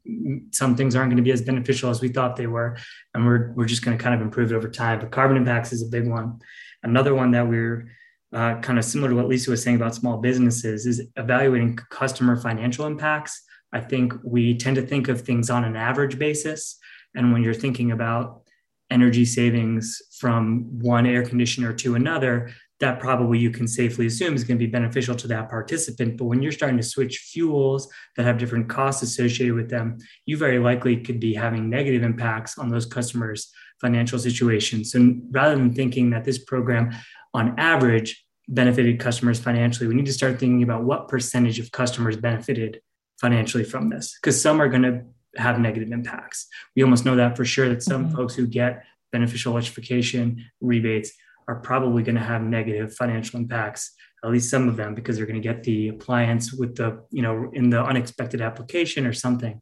some 0.53 0.77
things 0.77 0.95
aren't 0.95 1.11
going 1.11 1.17
to 1.17 1.23
be 1.23 1.33
as 1.33 1.43
beneficial 1.43 1.91
as 1.91 2.01
we 2.01 2.09
thought 2.09 2.37
they 2.37 2.47
were. 2.47 2.77
And 3.13 3.27
we're, 3.27 3.53
we're 3.55 3.67
just 3.67 3.85
going 3.85 3.99
to 3.99 4.03
kind 4.03 4.15
of 4.15 4.21
improve 4.21 4.53
it 4.53 4.55
over 4.55 4.69
time. 4.69 5.01
But 5.01 5.11
carbon 5.11 5.37
impacts 5.37 5.73
is 5.73 5.83
a 5.83 5.87
big 5.91 6.09
one. 6.09 6.39
Another 6.85 7.17
one 7.17 7.33
that 7.33 7.49
we're 7.49 7.91
uh, 8.33 8.61
kind 8.61 8.79
of 8.79 8.85
similar 8.85 9.11
to 9.11 9.17
what 9.17 9.27
Lisa 9.27 9.51
was 9.51 9.63
saying 9.63 9.77
about 9.77 9.97
small 9.97 10.19
businesses 10.19 10.87
is 10.87 11.03
evaluating 11.17 11.77
customer 11.91 12.37
financial 12.37 12.87
impacts. 12.87 13.43
I 13.73 13.81
think 13.81 14.15
we 14.25 14.57
tend 14.57 14.77
to 14.77 14.83
think 14.83 15.09
of 15.09 15.23
things 15.23 15.51
on 15.51 15.65
an 15.65 15.75
average 15.75 16.19
basis. 16.19 16.79
And 17.19 17.33
when 17.33 17.43
you're 17.43 17.53
thinking 17.53 17.91
about 17.91 18.43
energy 18.91 19.25
savings 19.25 20.01
from 20.19 20.79
one 20.79 21.05
air 21.05 21.25
conditioner 21.25 21.73
to 21.75 21.97
another, 21.97 22.51
that 22.81 23.01
probably 23.01 23.39
you 23.41 23.51
can 23.51 23.67
safely 23.67 24.07
assume 24.07 24.35
is 24.35 24.45
going 24.45 24.57
to 24.57 24.65
be 24.65 24.71
beneficial 24.71 25.17
to 25.17 25.27
that 25.27 25.51
participant. 25.51 26.17
But 26.17 26.27
when 26.27 26.43
you're 26.43 26.53
starting 26.53 26.77
to 26.77 26.83
switch 26.85 27.19
fuels 27.19 27.89
that 28.17 28.25
have 28.25 28.39
different 28.39 28.69
costs 28.69 29.03
associated 29.03 29.55
with 29.57 29.69
them, 29.69 29.99
you 30.27 30.37
very 30.37 30.61
likely 30.61 30.97
could 30.99 31.19
be 31.19 31.35
having 31.35 31.69
negative 31.69 32.05
impacts 32.05 32.57
on 32.57 32.69
those 32.69 32.87
customers' 32.87 33.51
financial 33.81 34.19
situations. 34.19 34.93
So 34.93 35.17
rather 35.33 35.57
than 35.57 35.75
thinking 35.75 36.11
that 36.11 36.25
this 36.25 36.39
program 36.39 36.95
on 37.35 37.59
average 37.59 38.25
benefited 38.47 39.01
customers 39.01 39.41
financially, 39.41 39.89
we 39.89 39.95
need 39.95 40.07
to 40.07 40.13
start 40.13 40.39
thinking 40.39 40.63
about 40.63 40.85
what 40.85 41.09
percentage 41.09 41.59
of 41.59 41.73
customers 41.73 42.17
benefited 42.17 42.81
financially 43.21 43.65
from 43.65 43.91
this, 43.91 44.17
because 44.23 44.41
some 44.41 44.63
are 44.63 44.69
going 44.69 44.83
to 44.83 45.03
have 45.37 45.59
negative 45.59 45.93
impacts. 45.93 46.47
We 46.75 46.83
almost 46.83 47.05
know 47.05 47.17
that 47.17 47.37
for 47.37 47.45
sure 47.45 47.69
that 47.69 47.83
some 47.83 48.07
mm-hmm. 48.07 48.17
folks 48.17 48.35
who 48.35 48.47
get 48.47 48.85
beneficial 49.13 49.53
electrification 49.53 50.45
rebates 50.61 51.13
are 51.47 51.61
probably 51.61 52.03
going 52.03 52.17
to 52.17 52.23
have 52.23 52.43
negative 52.43 52.95
financial 52.95 53.41
impacts 53.41 53.95
at 54.25 54.31
least 54.31 54.51
some 54.51 54.69
of 54.69 54.77
them 54.77 54.95
because 54.95 55.17
they're 55.17 55.27
going 55.27 55.41
to 55.41 55.49
get 55.49 55.63
the 55.63 55.89
appliance 55.89 56.53
with 56.53 56.77
the 56.77 57.03
you 57.11 57.23
know 57.23 57.51
in 57.53 57.71
the 57.71 57.83
unexpected 57.83 58.41
application 58.41 59.07
or 59.07 59.13
something 59.13 59.61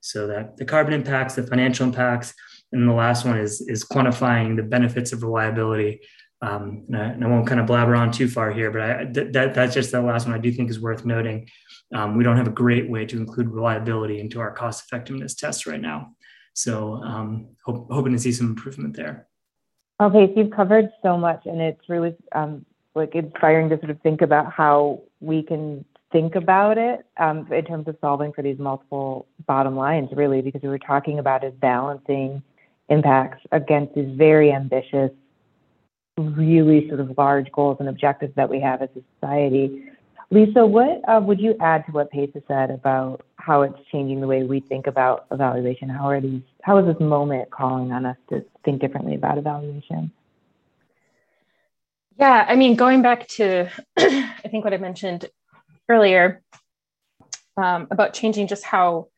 so 0.00 0.26
that 0.26 0.56
the 0.56 0.64
carbon 0.64 0.94
impacts 0.94 1.34
the 1.34 1.46
financial 1.46 1.86
impacts 1.86 2.32
and 2.72 2.88
the 2.88 2.92
last 2.92 3.24
one 3.24 3.38
is 3.38 3.60
is 3.68 3.84
quantifying 3.84 4.56
the 4.56 4.62
benefits 4.62 5.12
of 5.12 5.22
reliability 5.22 6.00
um, 6.40 6.84
and, 6.86 6.96
I, 6.96 7.04
and, 7.06 7.24
I, 7.24 7.26
won't 7.26 7.46
kind 7.48 7.60
of 7.60 7.66
blabber 7.66 7.96
on 7.96 8.12
too 8.12 8.28
far 8.28 8.50
here 8.52 8.70
but 8.70 8.80
I, 8.80 9.04
that, 9.32 9.54
that's 9.54 9.74
just 9.74 9.92
the 9.92 10.00
last 10.00 10.26
one 10.26 10.36
i 10.36 10.38
do 10.38 10.52
think 10.52 10.70
is 10.70 10.80
worth 10.80 11.04
noting 11.04 11.48
um, 11.94 12.16
we 12.16 12.24
don't 12.24 12.36
have 12.36 12.46
a 12.46 12.52
great 12.52 12.88
way 12.88 13.06
to 13.06 13.16
include 13.16 13.48
reliability 13.48 14.20
into 14.20 14.40
our 14.40 14.50
cost 14.50 14.84
effectiveness 14.84 15.34
tests 15.34 15.66
right 15.66 15.80
now. 15.80 16.14
So 16.52 16.94
um, 17.02 17.48
hope, 17.64 17.88
hoping 17.90 18.12
to 18.12 18.18
see 18.18 18.32
some 18.32 18.48
improvement 18.48 18.96
there. 18.96 19.26
Okay, 20.00 20.26
so 20.26 20.40
you've 20.40 20.52
covered 20.52 20.90
so 21.02 21.16
much, 21.16 21.46
and 21.46 21.60
it's 21.60 21.88
really 21.88 22.14
um, 22.32 22.64
like 22.94 23.14
inspiring 23.14 23.68
to 23.70 23.78
sort 23.78 23.90
of 23.90 24.00
think 24.02 24.22
about 24.22 24.52
how 24.52 25.02
we 25.20 25.42
can 25.42 25.84
think 26.12 26.34
about 26.36 26.78
it 26.78 27.04
um, 27.18 27.50
in 27.52 27.64
terms 27.64 27.88
of 27.88 27.96
solving 28.00 28.32
for 28.32 28.42
these 28.42 28.58
multiple 28.58 29.26
bottom 29.46 29.76
lines, 29.76 30.10
really, 30.12 30.40
because 30.40 30.62
we 30.62 30.68
were 30.68 30.78
talking 30.78 31.18
about 31.18 31.42
is 31.42 31.52
balancing 31.54 32.42
impacts 32.88 33.44
against 33.50 33.94
these 33.94 34.16
very 34.16 34.52
ambitious, 34.52 35.10
really 36.18 36.88
sort 36.88 37.00
of 37.00 37.16
large 37.16 37.50
goals 37.52 37.76
and 37.80 37.88
objectives 37.88 38.34
that 38.36 38.50
we 38.50 38.60
have 38.60 38.82
as 38.82 38.88
a 38.96 39.00
society. 39.14 39.84
Lisa, 40.30 40.66
what 40.66 41.00
uh, 41.08 41.20
would 41.20 41.40
you 41.40 41.56
add 41.60 41.86
to 41.86 41.92
what 41.92 42.10
Pace 42.10 42.30
has 42.34 42.42
said 42.46 42.70
about 42.70 43.24
how 43.36 43.62
it's 43.62 43.78
changing 43.90 44.20
the 44.20 44.26
way 44.26 44.42
we 44.42 44.60
think 44.60 44.86
about 44.86 45.26
evaluation? 45.30 45.88
How 45.88 46.10
are 46.10 46.20
these? 46.20 46.42
How 46.62 46.76
is 46.78 46.86
this 46.86 47.00
moment 47.00 47.50
calling 47.50 47.92
on 47.92 48.04
us 48.04 48.16
to 48.28 48.44
think 48.64 48.80
differently 48.80 49.14
about 49.14 49.38
evaluation? 49.38 50.12
Yeah, 52.18 52.44
I 52.46 52.56
mean, 52.56 52.74
going 52.74 53.00
back 53.00 53.26
to 53.28 53.68
I 53.98 54.48
think 54.50 54.64
what 54.64 54.74
I 54.74 54.78
mentioned 54.78 55.26
earlier 55.88 56.42
um, 57.56 57.88
about 57.90 58.12
changing 58.12 58.48
just 58.48 58.64
how 58.64 59.08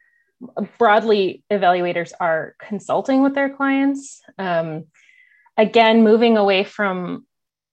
broadly 0.79 1.43
evaluators 1.51 2.13
are 2.21 2.55
consulting 2.59 3.23
with 3.23 3.35
their 3.35 3.51
clients. 3.51 4.23
Um, 4.39 4.85
again, 5.61 6.03
moving 6.03 6.37
away 6.37 6.65
from 6.65 7.27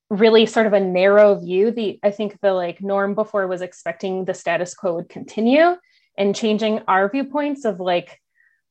really 0.09 0.45
sort 0.45 0.67
of 0.67 0.73
a 0.73 0.79
narrow 0.79 1.35
view 1.35 1.69
the 1.69 1.99
i 2.01 2.09
think 2.09 2.39
the 2.39 2.53
like 2.53 2.81
norm 2.81 3.13
before 3.13 3.45
was 3.45 3.61
expecting 3.61 4.23
the 4.23 4.33
status 4.33 4.73
quo 4.73 4.93
would 4.93 5.09
continue 5.09 5.75
and 6.17 6.33
changing 6.33 6.79
our 6.87 7.09
viewpoints 7.09 7.65
of 7.65 7.81
like 7.81 8.21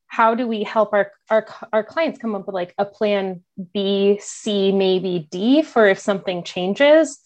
how 0.06 0.35
do 0.35 0.46
we 0.46 0.62
help 0.62 0.92
our, 0.92 1.12
our 1.30 1.46
our 1.73 1.85
clients 1.85 2.18
come 2.18 2.35
up 2.35 2.46
with 2.46 2.54
like 2.54 2.75
a 2.78 2.85
plan 2.85 3.42
b 3.75 4.18
c 4.20 4.73
maybe 4.73 5.28
d 5.30 5.62
for 5.62 5.87
if 5.87 5.99
something 5.99 6.42
changes? 6.42 7.18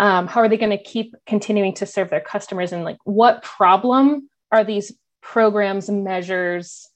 Um, 0.00 0.28
how 0.28 0.40
are 0.40 0.48
they 0.48 0.56
going 0.56 0.76
to 0.76 0.82
keep 0.82 1.14
continuing 1.26 1.74
to 1.74 1.86
serve 1.86 2.10
their 2.10 2.20
customers? 2.20 2.72
And 2.72 2.84
like 2.84 2.98
what 3.04 3.42
problem 3.42 4.28
are 4.52 4.62
these 4.62 4.92
programs 5.22 5.90
measures 5.90 6.88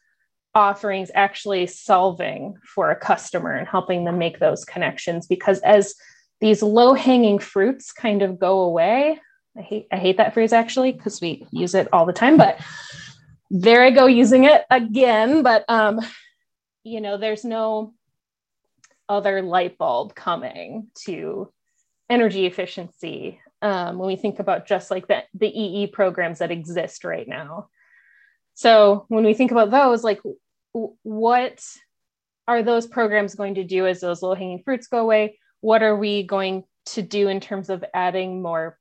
offerings 0.54 1.11
actually 1.14 1.66
solving 1.66 2.56
for 2.64 2.90
a 2.90 2.97
customer 2.97 3.52
and 3.52 3.66
helping 3.66 4.04
them 4.04 4.18
make 4.18 4.38
those 4.38 4.64
connections 4.64 5.26
because 5.26 5.61
as 5.61 5.94
these 6.42 6.62
low 6.62 6.92
hanging 6.92 7.38
fruits 7.38 7.92
kind 7.92 8.21
of 8.21 8.38
go 8.38 8.61
away. 8.61 9.18
I 9.56 9.62
hate 9.62 9.87
I 9.92 9.97
hate 9.97 10.16
that 10.16 10.35
phrase 10.35 10.52
actually 10.52 10.92
because 10.92 11.21
we 11.21 11.47
use 11.52 11.75
it 11.75 11.88
all 11.92 12.04
the 12.04 12.12
time, 12.12 12.37
but 12.37 12.59
there 13.50 13.85
I 13.85 13.90
go 13.90 14.06
using 14.06 14.44
it 14.44 14.64
again. 14.68 15.42
But 15.42 15.64
um, 15.68 16.00
you 16.82 17.00
know, 17.00 17.16
there's 17.16 17.44
no 17.44 17.94
other 19.09 19.40
light 19.40 19.78
bulb 19.78 20.16
coming 20.16 20.88
to 21.04 21.52
energy 22.11 22.47
efficiency 22.47 23.40
um, 23.62 23.99
when 23.99 24.09
we 24.09 24.16
think 24.16 24.40
about 24.40 24.66
just 24.66 24.90
like 24.90 25.06
the, 25.06 25.23
the 25.35 25.47
EE 25.47 25.87
programs 25.88 26.40
that 26.40 26.50
exist 26.50 27.04
right 27.04 27.28
now. 27.28 27.68
So 28.54 29.06
when 29.09 29.25
we 29.25 29.35
think 29.35 29.50
about 29.50 29.71
those, 29.71 30.04
like 30.04 30.21
w- 30.75 30.97
what 31.02 31.64
are 32.47 32.62
those 32.62 32.87
programs 32.87 33.35
going 33.35 33.54
to 33.54 33.64
do 33.64 33.87
as 33.87 34.00
those 34.00 34.23
low 34.23 34.35
hanging 34.35 34.62
fruits 34.62 34.87
go 34.87 34.99
away? 34.99 35.38
What 35.61 35.82
are 35.82 35.97
we 35.97 36.23
going 36.23 36.64
to 36.87 37.02
do 37.02 37.28
in 37.28 37.40
terms 37.40 37.71
of 37.71 37.85
adding 37.94 38.42
more 38.42 38.78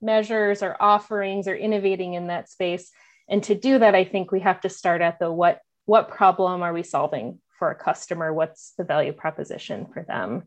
measures 0.00 0.62
or 0.62 0.76
offerings 0.80 1.46
or 1.46 1.54
innovating 1.54 2.14
in 2.14 2.28
that 2.28 2.48
space? 2.48 2.90
And 3.28 3.42
to 3.44 3.54
do 3.54 3.78
that, 3.78 3.94
I 3.94 4.04
think 4.04 4.32
we 4.32 4.40
have 4.40 4.60
to 4.62 4.68
start 4.68 5.02
at 5.02 5.18
the 5.18 5.30
what 5.30 5.60
what 5.86 6.08
problem 6.08 6.62
are 6.62 6.72
we 6.72 6.82
solving 6.82 7.40
for 7.58 7.70
a 7.70 7.74
customer? 7.74 8.32
What's 8.32 8.72
the 8.78 8.84
value 8.84 9.12
proposition 9.12 9.86
for 9.92 10.02
them? 10.02 10.44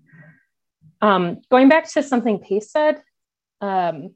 Um, 1.01 1.41
going 1.51 1.69
back 1.69 1.89
to 1.91 2.03
something 2.03 2.39
Pace 2.39 2.71
said 2.71 3.01
um, 3.61 4.15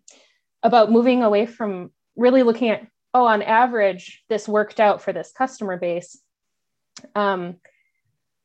about 0.63 0.91
moving 0.91 1.23
away 1.23 1.45
from 1.45 1.91
really 2.15 2.43
looking 2.43 2.69
at, 2.69 2.87
oh, 3.13 3.25
on 3.25 3.41
average, 3.41 4.23
this 4.29 4.47
worked 4.47 4.79
out 4.79 5.01
for 5.01 5.13
this 5.13 5.31
customer 5.35 5.77
base. 5.77 6.19
Um, 7.15 7.57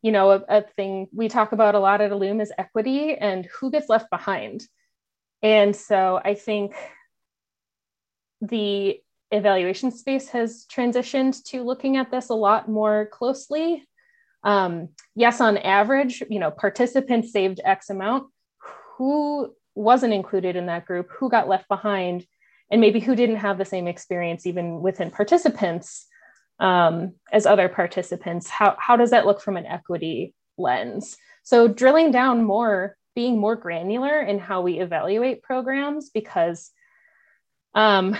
you 0.03 0.13
know, 0.13 0.31
a, 0.33 0.43
a 0.49 0.63
thing 0.63 1.09
we 1.13 1.29
talk 1.29 1.53
about 1.53 1.75
a 1.75 1.79
lot 1.79 2.01
at 2.01 2.11
ILLUME 2.11 2.41
is 2.41 2.53
equity 2.59 3.15
and 3.15 3.47
who 3.47 3.71
gets 3.71 3.89
left 3.89 4.11
behind. 4.11 4.67
And 5.43 5.75
so 5.75 6.21
I 6.25 6.35
think 6.35 6.75
the 8.41 9.01
evaluation 9.31 9.91
space 9.91 10.29
has 10.29 10.67
transitioned 10.67 11.43
to 11.45 11.63
looking 11.63 11.97
at 11.97 12.11
this 12.11 12.29
a 12.29 12.35
lot 12.35 12.69
more 12.69 13.07
closely. 13.07 13.85
Um, 14.45 14.89
yes, 15.15 15.41
on 15.41 15.57
average, 15.57 16.23
you 16.29 16.39
know, 16.39 16.51
participants 16.51 17.33
saved 17.33 17.61
X 17.65 17.91
amount. 17.91 18.29
Who 18.97 19.55
wasn't 19.75 20.13
included 20.13 20.57
in 20.57 20.67
that 20.67 20.85
group? 20.85 21.09
Who 21.19 21.31
got 21.31 21.49
left 21.49 21.69
behind? 21.69 22.27
And 22.73 22.81
maybe 22.81 22.99
who 22.99 23.15
didn't 23.15 23.37
have 23.37 23.59
the 23.59 23.65
same 23.65 23.87
experience 23.87 24.47
even 24.47 24.81
within 24.81 25.11
participants 25.11 26.07
um, 26.59 27.13
as 27.31 27.47
other 27.47 27.69
participants? 27.69 28.49
How, 28.49 28.77
how 28.79 28.97
does 28.97 29.11
that 29.11 29.27
look 29.27 29.41
from 29.43 29.57
an 29.57 29.67
equity 29.67 30.35
lens? 30.59 31.17
So 31.45 31.69
drilling 31.69 32.11
down 32.11 32.45
more, 32.45 32.97
being 33.15 33.39
more 33.39 33.57
granular 33.57 34.21
in 34.21 34.39
how 34.39 34.63
we 34.63 34.81
evaluate 34.81 35.43
programs 35.43 36.11
because 36.11 36.71
um, 37.75 38.17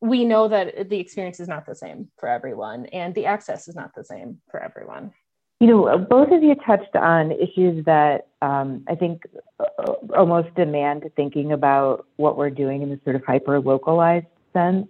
we 0.00 0.24
know 0.24 0.48
that 0.48 0.88
the 0.88 0.98
experience 0.98 1.40
is 1.40 1.48
not 1.48 1.64
the 1.64 1.74
same 1.74 2.08
for 2.18 2.28
everyone 2.28 2.86
and 2.86 3.14
the 3.14 3.26
access 3.26 3.68
is 3.68 3.76
not 3.76 3.94
the 3.94 4.04
same 4.04 4.40
for 4.50 4.60
everyone. 4.62 5.12
You 5.58 5.66
know, 5.68 5.98
both 5.98 6.30
of 6.32 6.42
you 6.42 6.54
touched 6.54 6.94
on 6.96 7.32
issues 7.32 7.84
that 7.86 8.26
um, 8.42 8.84
I 8.88 8.94
think 8.94 9.22
uh, 9.58 9.92
almost 10.14 10.54
demand 10.54 11.10
thinking 11.16 11.52
about 11.52 12.06
what 12.16 12.36
we're 12.36 12.50
doing 12.50 12.82
in 12.82 12.90
this 12.90 12.98
sort 13.04 13.16
of 13.16 13.24
hyper 13.24 13.58
localized 13.60 14.26
sense. 14.52 14.86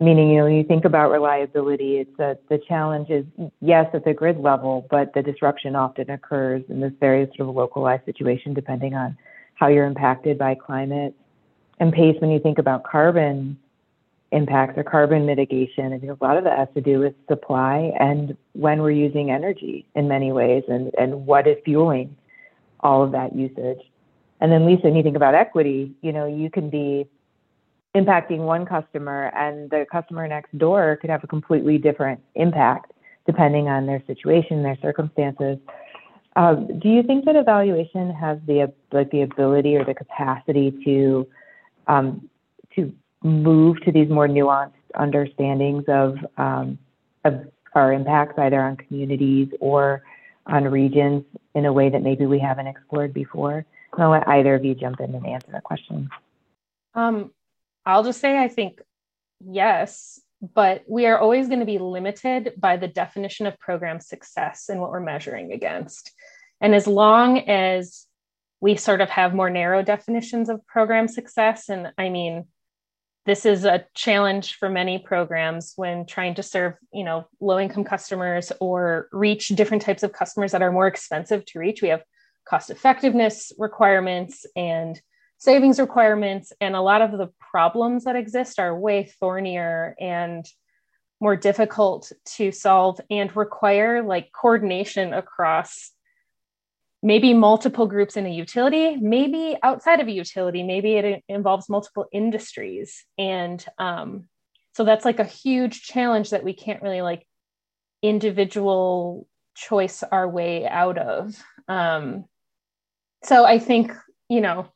Meaning, 0.00 0.30
you 0.30 0.38
know, 0.38 0.44
when 0.44 0.54
you 0.54 0.64
think 0.64 0.84
about 0.84 1.12
reliability, 1.12 1.98
it's 1.98 2.18
a, 2.18 2.36
the 2.48 2.58
challenge 2.58 3.10
is 3.10 3.24
yes 3.60 3.86
at 3.94 4.04
the 4.04 4.12
grid 4.12 4.40
level, 4.40 4.88
but 4.90 5.14
the 5.14 5.22
disruption 5.22 5.76
often 5.76 6.10
occurs 6.10 6.64
in 6.68 6.80
this 6.80 6.92
very 6.98 7.26
sort 7.36 7.48
of 7.48 7.54
localized 7.54 8.04
situation 8.04 8.54
depending 8.54 8.94
on 8.94 9.16
how 9.54 9.68
you're 9.68 9.86
impacted 9.86 10.36
by 10.36 10.56
climate. 10.56 11.14
And 11.78 11.92
pace, 11.92 12.16
when 12.20 12.32
you 12.32 12.40
think 12.40 12.58
about 12.58 12.82
carbon, 12.82 13.56
impacts 14.34 14.76
or 14.76 14.84
carbon 14.84 15.24
mitigation. 15.24 15.92
I 15.92 15.98
think 15.98 16.12
a 16.12 16.24
lot 16.24 16.36
of 16.36 16.44
that 16.44 16.58
has 16.58 16.68
to 16.74 16.80
do 16.80 16.98
with 16.98 17.14
supply 17.28 17.92
and 17.98 18.36
when 18.52 18.82
we're 18.82 18.90
using 18.90 19.30
energy 19.30 19.86
in 19.94 20.08
many 20.08 20.32
ways 20.32 20.64
and, 20.68 20.92
and 20.98 21.26
what 21.26 21.46
is 21.46 21.56
fueling 21.64 22.16
all 22.80 23.02
of 23.02 23.12
that 23.12 23.34
usage. 23.34 23.78
And 24.40 24.50
then 24.52 24.66
Lisa, 24.66 24.82
when 24.82 24.96
you 24.96 25.02
think 25.02 25.16
about 25.16 25.34
equity, 25.34 25.94
you 26.02 26.12
know, 26.12 26.26
you 26.26 26.50
can 26.50 26.68
be 26.68 27.06
impacting 27.94 28.38
one 28.38 28.66
customer 28.66 29.30
and 29.36 29.70
the 29.70 29.86
customer 29.90 30.26
next 30.26 30.56
door 30.58 30.98
could 31.00 31.10
have 31.10 31.22
a 31.22 31.28
completely 31.28 31.78
different 31.78 32.20
impact 32.34 32.92
depending 33.26 33.68
on 33.68 33.86
their 33.86 34.02
situation, 34.06 34.62
their 34.62 34.76
circumstances. 34.82 35.58
Um, 36.36 36.80
do 36.80 36.88
you 36.88 37.02
think 37.04 37.24
that 37.26 37.36
evaluation 37.36 38.10
has 38.12 38.38
the 38.46 38.72
like 38.92 39.10
the 39.12 39.22
ability 39.22 39.76
or 39.76 39.84
the 39.84 39.94
capacity 39.94 40.72
to 40.84 41.26
um, 41.86 42.28
move 43.24 43.80
to 43.82 43.90
these 43.90 44.08
more 44.08 44.28
nuanced 44.28 44.72
understandings 44.94 45.84
of, 45.88 46.18
um, 46.36 46.78
of 47.24 47.46
our 47.74 47.92
impacts 47.92 48.38
either 48.38 48.60
on 48.60 48.76
communities 48.76 49.48
or 49.60 50.02
on 50.46 50.64
regions 50.64 51.24
in 51.54 51.64
a 51.64 51.72
way 51.72 51.88
that 51.88 52.02
maybe 52.02 52.26
we 52.26 52.38
haven't 52.38 52.66
explored 52.66 53.12
before? 53.12 53.64
I'll 53.98 54.10
let 54.10 54.28
either 54.28 54.54
of 54.54 54.64
you 54.64 54.74
jump 54.74 55.00
in 55.00 55.14
and 55.14 55.26
answer 55.26 55.52
that 55.52 55.64
question. 55.64 56.10
Um, 56.94 57.32
I'll 57.86 58.04
just 58.04 58.20
say 58.20 58.38
I 58.38 58.48
think 58.48 58.80
yes, 59.40 60.20
but 60.54 60.84
we 60.88 61.06
are 61.06 61.18
always 61.18 61.48
going 61.48 61.60
to 61.60 61.66
be 61.66 61.78
limited 61.78 62.54
by 62.58 62.76
the 62.76 62.88
definition 62.88 63.46
of 63.46 63.58
program 63.58 64.00
success 64.00 64.68
and 64.68 64.80
what 64.80 64.90
we're 64.90 65.00
measuring 65.00 65.52
against. 65.52 66.12
And 66.60 66.74
as 66.74 66.86
long 66.86 67.38
as 67.48 68.06
we 68.60 68.76
sort 68.76 69.00
of 69.00 69.10
have 69.10 69.34
more 69.34 69.50
narrow 69.50 69.82
definitions 69.82 70.48
of 70.48 70.66
program 70.66 71.08
success, 71.08 71.68
and 71.68 71.92
I 71.98 72.08
mean, 72.08 72.46
this 73.26 73.46
is 73.46 73.64
a 73.64 73.84
challenge 73.94 74.56
for 74.56 74.68
many 74.68 74.98
programs 74.98 75.72
when 75.76 76.04
trying 76.06 76.34
to 76.34 76.42
serve 76.42 76.74
you 76.92 77.04
know 77.04 77.26
low 77.40 77.58
income 77.58 77.84
customers 77.84 78.52
or 78.60 79.08
reach 79.12 79.48
different 79.48 79.82
types 79.82 80.02
of 80.02 80.12
customers 80.12 80.52
that 80.52 80.62
are 80.62 80.72
more 80.72 80.86
expensive 80.86 81.44
to 81.46 81.58
reach. 81.58 81.82
We 81.82 81.88
have 81.88 82.02
cost 82.46 82.70
effectiveness 82.70 83.52
requirements 83.58 84.44
and 84.54 85.00
savings 85.38 85.80
requirements 85.80 86.52
and 86.60 86.76
a 86.76 86.80
lot 86.80 87.02
of 87.02 87.12
the 87.12 87.30
problems 87.38 88.04
that 88.04 88.16
exist 88.16 88.58
are 88.58 88.78
way 88.78 89.04
thornier 89.20 89.94
and 89.98 90.44
more 91.20 91.36
difficult 91.36 92.12
to 92.36 92.52
solve 92.52 93.00
and 93.10 93.34
require 93.34 94.02
like 94.02 94.30
coordination 94.32 95.14
across 95.14 95.90
maybe 97.04 97.34
multiple 97.34 97.86
groups 97.86 98.16
in 98.16 98.24
a 98.24 98.30
utility, 98.30 98.96
maybe 98.96 99.58
outside 99.62 100.00
of 100.00 100.08
a 100.08 100.12
utility, 100.12 100.62
maybe 100.62 100.94
it 100.94 101.22
involves 101.28 101.68
multiple 101.68 102.06
industries. 102.10 103.04
And 103.18 103.62
um, 103.78 104.26
so 104.72 104.84
that's 104.84 105.04
like 105.04 105.18
a 105.18 105.24
huge 105.24 105.82
challenge 105.82 106.30
that 106.30 106.44
we 106.44 106.54
can't 106.54 106.82
really 106.82 107.02
like 107.02 107.26
individual 108.00 109.28
choice 109.54 110.02
our 110.02 110.26
way 110.26 110.66
out 110.66 110.96
of. 110.96 111.36
Um, 111.68 112.24
so 113.22 113.44
I 113.44 113.58
think, 113.58 113.92
you 114.30 114.40
know, 114.40 114.68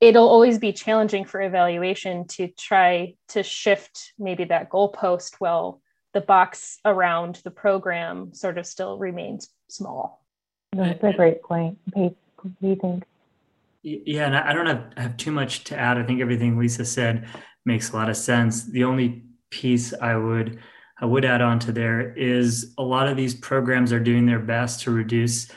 it'll 0.00 0.28
always 0.28 0.58
be 0.58 0.72
challenging 0.72 1.24
for 1.24 1.40
evaluation 1.40 2.26
to 2.26 2.48
try 2.48 3.14
to 3.28 3.44
shift 3.44 4.12
maybe 4.18 4.44
that 4.46 4.68
goalpost 4.68 5.36
while 5.38 5.80
the 6.12 6.20
box 6.20 6.80
around 6.84 7.40
the 7.44 7.52
program 7.52 8.34
sort 8.34 8.58
of 8.58 8.66
still 8.66 8.98
remains 8.98 9.48
small. 9.70 10.21
That's 10.72 11.02
a 11.02 11.12
great 11.12 11.42
point. 11.42 11.78
Pace, 11.92 12.12
what 12.40 12.60
do 12.60 12.68
you 12.68 12.76
think? 12.76 13.04
Yeah, 13.82 14.26
and 14.26 14.36
I 14.36 14.52
don't 14.52 14.66
have, 14.66 14.92
have 14.96 15.16
too 15.16 15.32
much 15.32 15.64
to 15.64 15.78
add. 15.78 15.98
I 15.98 16.04
think 16.04 16.20
everything 16.20 16.56
Lisa 16.56 16.84
said 16.84 17.26
makes 17.64 17.90
a 17.90 17.96
lot 17.96 18.08
of 18.08 18.16
sense. 18.16 18.64
The 18.64 18.84
only 18.84 19.24
piece 19.50 19.92
I 19.92 20.16
would 20.16 20.60
I 21.00 21.04
would 21.04 21.24
add 21.24 21.42
on 21.42 21.58
to 21.60 21.72
there 21.72 22.12
is 22.12 22.74
a 22.78 22.82
lot 22.82 23.08
of 23.08 23.16
these 23.16 23.34
programs 23.34 23.92
are 23.92 23.98
doing 23.98 24.24
their 24.24 24.38
best 24.38 24.82
to 24.82 24.92
reduce 24.92 25.50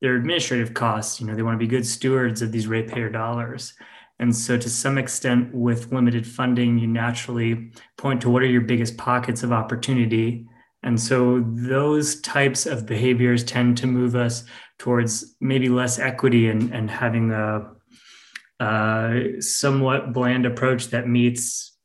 their 0.00 0.14
administrative 0.14 0.74
costs. 0.74 1.20
You 1.20 1.26
know, 1.26 1.34
they 1.34 1.42
want 1.42 1.54
to 1.54 1.64
be 1.64 1.66
good 1.66 1.84
stewards 1.84 2.40
of 2.40 2.52
these 2.52 2.68
ratepayer 2.68 3.08
dollars. 3.08 3.74
And 4.20 4.34
so, 4.34 4.56
to 4.56 4.70
some 4.70 4.98
extent, 4.98 5.52
with 5.52 5.92
limited 5.92 6.24
funding, 6.24 6.78
you 6.78 6.86
naturally 6.86 7.72
point 7.96 8.20
to 8.20 8.30
what 8.30 8.42
are 8.42 8.46
your 8.46 8.60
biggest 8.60 8.96
pockets 8.96 9.42
of 9.42 9.52
opportunity 9.52 10.46
and 10.82 11.00
so 11.00 11.44
those 11.46 12.20
types 12.20 12.66
of 12.66 12.86
behaviors 12.86 13.44
tend 13.44 13.78
to 13.78 13.86
move 13.86 14.16
us 14.16 14.44
towards 14.78 15.36
maybe 15.40 15.68
less 15.68 15.98
equity 15.98 16.48
and, 16.48 16.72
and 16.74 16.90
having 16.90 17.30
a, 17.30 17.70
a 18.60 19.40
somewhat 19.40 20.12
bland 20.12 20.44
approach 20.44 20.88
that 20.88 21.06
meets 21.06 21.76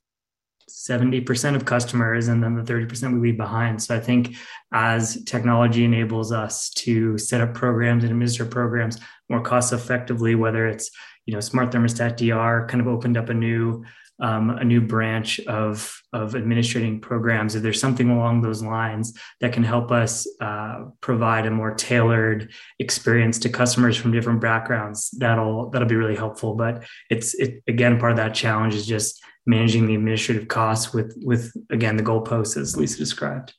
70% 0.70 1.56
of 1.56 1.66
customers 1.66 2.28
and 2.28 2.44
then 2.44 2.56
the 2.56 2.64
30% 2.64 3.14
we 3.14 3.30
leave 3.30 3.38
behind. 3.38 3.82
So 3.82 3.96
I 3.96 4.00
think 4.00 4.36
as 4.72 5.24
technology 5.26 5.84
enables 5.84 6.32
us 6.32 6.70
to 6.72 7.18
set 7.18 7.42
up 7.42 7.54
programs 7.54 8.04
and 8.04 8.12
administer 8.12 8.46
programs 8.46 8.98
more 9.30 9.42
cost 9.42 9.74
effectively, 9.74 10.36
whether 10.36 10.68
it's 10.68 10.90
you 11.28 11.34
know, 11.34 11.42
Smart 11.42 11.72
Thermostat 11.72 12.16
DR 12.16 12.66
kind 12.68 12.82
of 12.82 12.88
opened 12.88 13.18
up 13.18 13.30
a 13.30 13.34
new 13.34 13.84
um, 14.20 14.50
a 14.50 14.64
new 14.64 14.82
branch 14.82 15.40
of 15.42 16.02
of 16.14 16.36
administrating 16.36 17.00
programs. 17.00 17.56
If 17.56 17.64
there's 17.64 17.80
something 17.80 18.10
along 18.10 18.42
those 18.42 18.64
lines 18.64 19.18
that 19.42 19.54
can 19.54 19.64
help 19.64 19.92
us 19.92 20.28
uh, 20.42 20.86
provide 21.02 21.46
a 21.46 21.52
more 21.52 21.74
tailored 21.74 22.52
experience 22.80 23.40
to 23.40 23.50
customers 23.50 23.98
from 23.98 24.12
different 24.12 24.42
backgrounds, 24.42 25.12
that'll 25.12 25.70
that'll 25.70 25.88
be 25.88 25.96
really 25.96 26.16
helpful. 26.16 26.56
But 26.56 26.84
it's 27.10 27.34
it 27.36 27.64
again 27.68 28.00
part 28.00 28.12
of 28.12 28.18
that 28.18 28.34
challenge 28.34 28.74
is 28.74 28.88
just 28.88 29.24
managing 29.46 29.88
the 29.88 29.96
administrative 29.96 30.48
costs 30.48 30.94
with 30.94 31.18
with 31.24 31.54
again 31.70 31.98
the 31.98 32.04
goalposts 32.04 32.58
as 32.58 32.76
Lisa 32.78 32.98
described. 32.98 33.54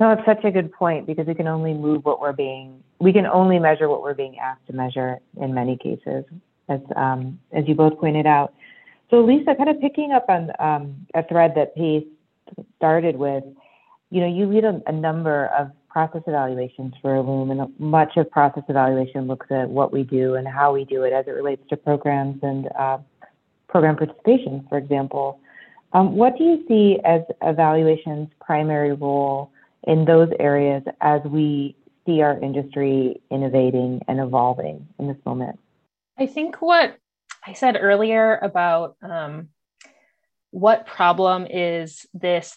No, 0.00 0.12
it's 0.12 0.24
such 0.24 0.44
a 0.44 0.50
good 0.50 0.72
point 0.72 1.06
because 1.06 1.26
we 1.26 1.34
can 1.34 1.48
only 1.48 1.74
move 1.74 2.04
what 2.04 2.20
we're 2.20 2.32
being, 2.32 2.84
we 3.00 3.12
can 3.12 3.26
only 3.26 3.58
measure 3.58 3.88
what 3.88 4.02
we're 4.02 4.14
being 4.14 4.38
asked 4.38 4.66
to 4.68 4.72
measure 4.72 5.18
in 5.40 5.54
many 5.54 5.76
cases, 5.76 6.24
as 6.68 6.80
um, 6.94 7.40
as 7.52 7.66
you 7.66 7.74
both 7.74 7.98
pointed 7.98 8.26
out. 8.26 8.54
So, 9.10 9.20
Lisa, 9.20 9.54
kind 9.54 9.70
of 9.70 9.80
picking 9.80 10.12
up 10.12 10.26
on 10.28 10.50
um, 10.58 11.06
a 11.14 11.22
thread 11.22 11.52
that 11.56 11.74
Pace 11.74 12.04
started 12.76 13.16
with, 13.16 13.44
you 14.10 14.20
know, 14.20 14.26
you 14.26 14.46
lead 14.46 14.64
a, 14.64 14.80
a 14.86 14.92
number 14.92 15.46
of 15.58 15.70
process 15.88 16.22
evaluations 16.26 16.94
for 17.00 17.20
Loom, 17.20 17.50
and 17.50 17.78
much 17.80 18.16
of 18.16 18.30
process 18.30 18.62
evaluation 18.68 19.26
looks 19.26 19.46
at 19.50 19.68
what 19.68 19.92
we 19.92 20.02
do 20.02 20.34
and 20.34 20.46
how 20.46 20.72
we 20.72 20.84
do 20.84 21.04
it 21.04 21.12
as 21.12 21.26
it 21.26 21.30
relates 21.30 21.62
to 21.70 21.76
programs 21.76 22.38
and 22.42 22.68
uh, 22.78 22.98
program 23.68 23.96
participation, 23.96 24.66
for 24.68 24.76
example. 24.78 25.40
Um, 25.94 26.16
what 26.16 26.36
do 26.36 26.44
you 26.44 26.64
see 26.68 26.98
as 27.04 27.22
evaluation's 27.42 28.28
primary 28.40 28.92
role 28.92 29.50
in 29.84 30.04
those 30.04 30.28
areas 30.38 30.82
as 31.00 31.22
we 31.24 31.74
see 32.04 32.20
our 32.20 32.38
industry 32.40 33.20
innovating 33.30 34.02
and 34.06 34.20
evolving 34.20 34.86
in 34.98 35.08
this 35.08 35.16
moment? 35.24 35.58
I 36.18 36.26
think 36.26 36.60
what 36.60 36.98
I 37.46 37.54
said 37.54 37.78
earlier 37.80 38.36
about 38.36 38.96
um, 39.02 39.48
what 40.50 40.86
problem 40.86 41.46
is 41.48 42.06
this 42.14 42.56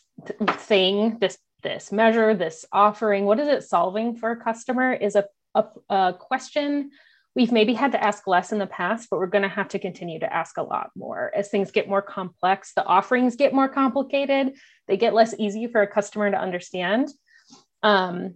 thing, 0.57 1.17
this 1.19 1.37
this 1.63 1.91
measure, 1.91 2.33
this 2.33 2.65
offering, 2.71 3.25
what 3.25 3.39
is 3.39 3.47
it 3.47 3.63
solving 3.63 4.15
for 4.15 4.31
a 4.31 4.43
customer 4.43 4.93
is 4.93 5.15
a, 5.15 5.25
a, 5.53 5.65
a 5.89 6.13
question 6.17 6.89
we've 7.35 7.51
maybe 7.51 7.73
had 7.73 7.93
to 7.93 8.03
ask 8.03 8.27
less 8.27 8.51
in 8.51 8.59
the 8.59 8.67
past, 8.67 9.09
but 9.09 9.17
we're 9.17 9.27
going 9.27 9.43
to 9.43 9.47
have 9.47 9.69
to 9.69 9.79
continue 9.79 10.19
to 10.19 10.33
ask 10.33 10.57
a 10.57 10.63
lot 10.63 10.91
more 10.95 11.31
as 11.35 11.49
things 11.49 11.71
get 11.71 11.87
more 11.87 12.01
complex. 12.01 12.73
The 12.73 12.85
offerings 12.85 13.35
get 13.35 13.53
more 13.53 13.69
complicated. 13.69 14.55
They 14.87 14.97
get 14.97 15.13
less 15.13 15.33
easy 15.39 15.67
for 15.67 15.81
a 15.81 15.87
customer 15.87 16.29
to 16.29 16.37
understand. 16.37 17.09
Um, 17.83 18.35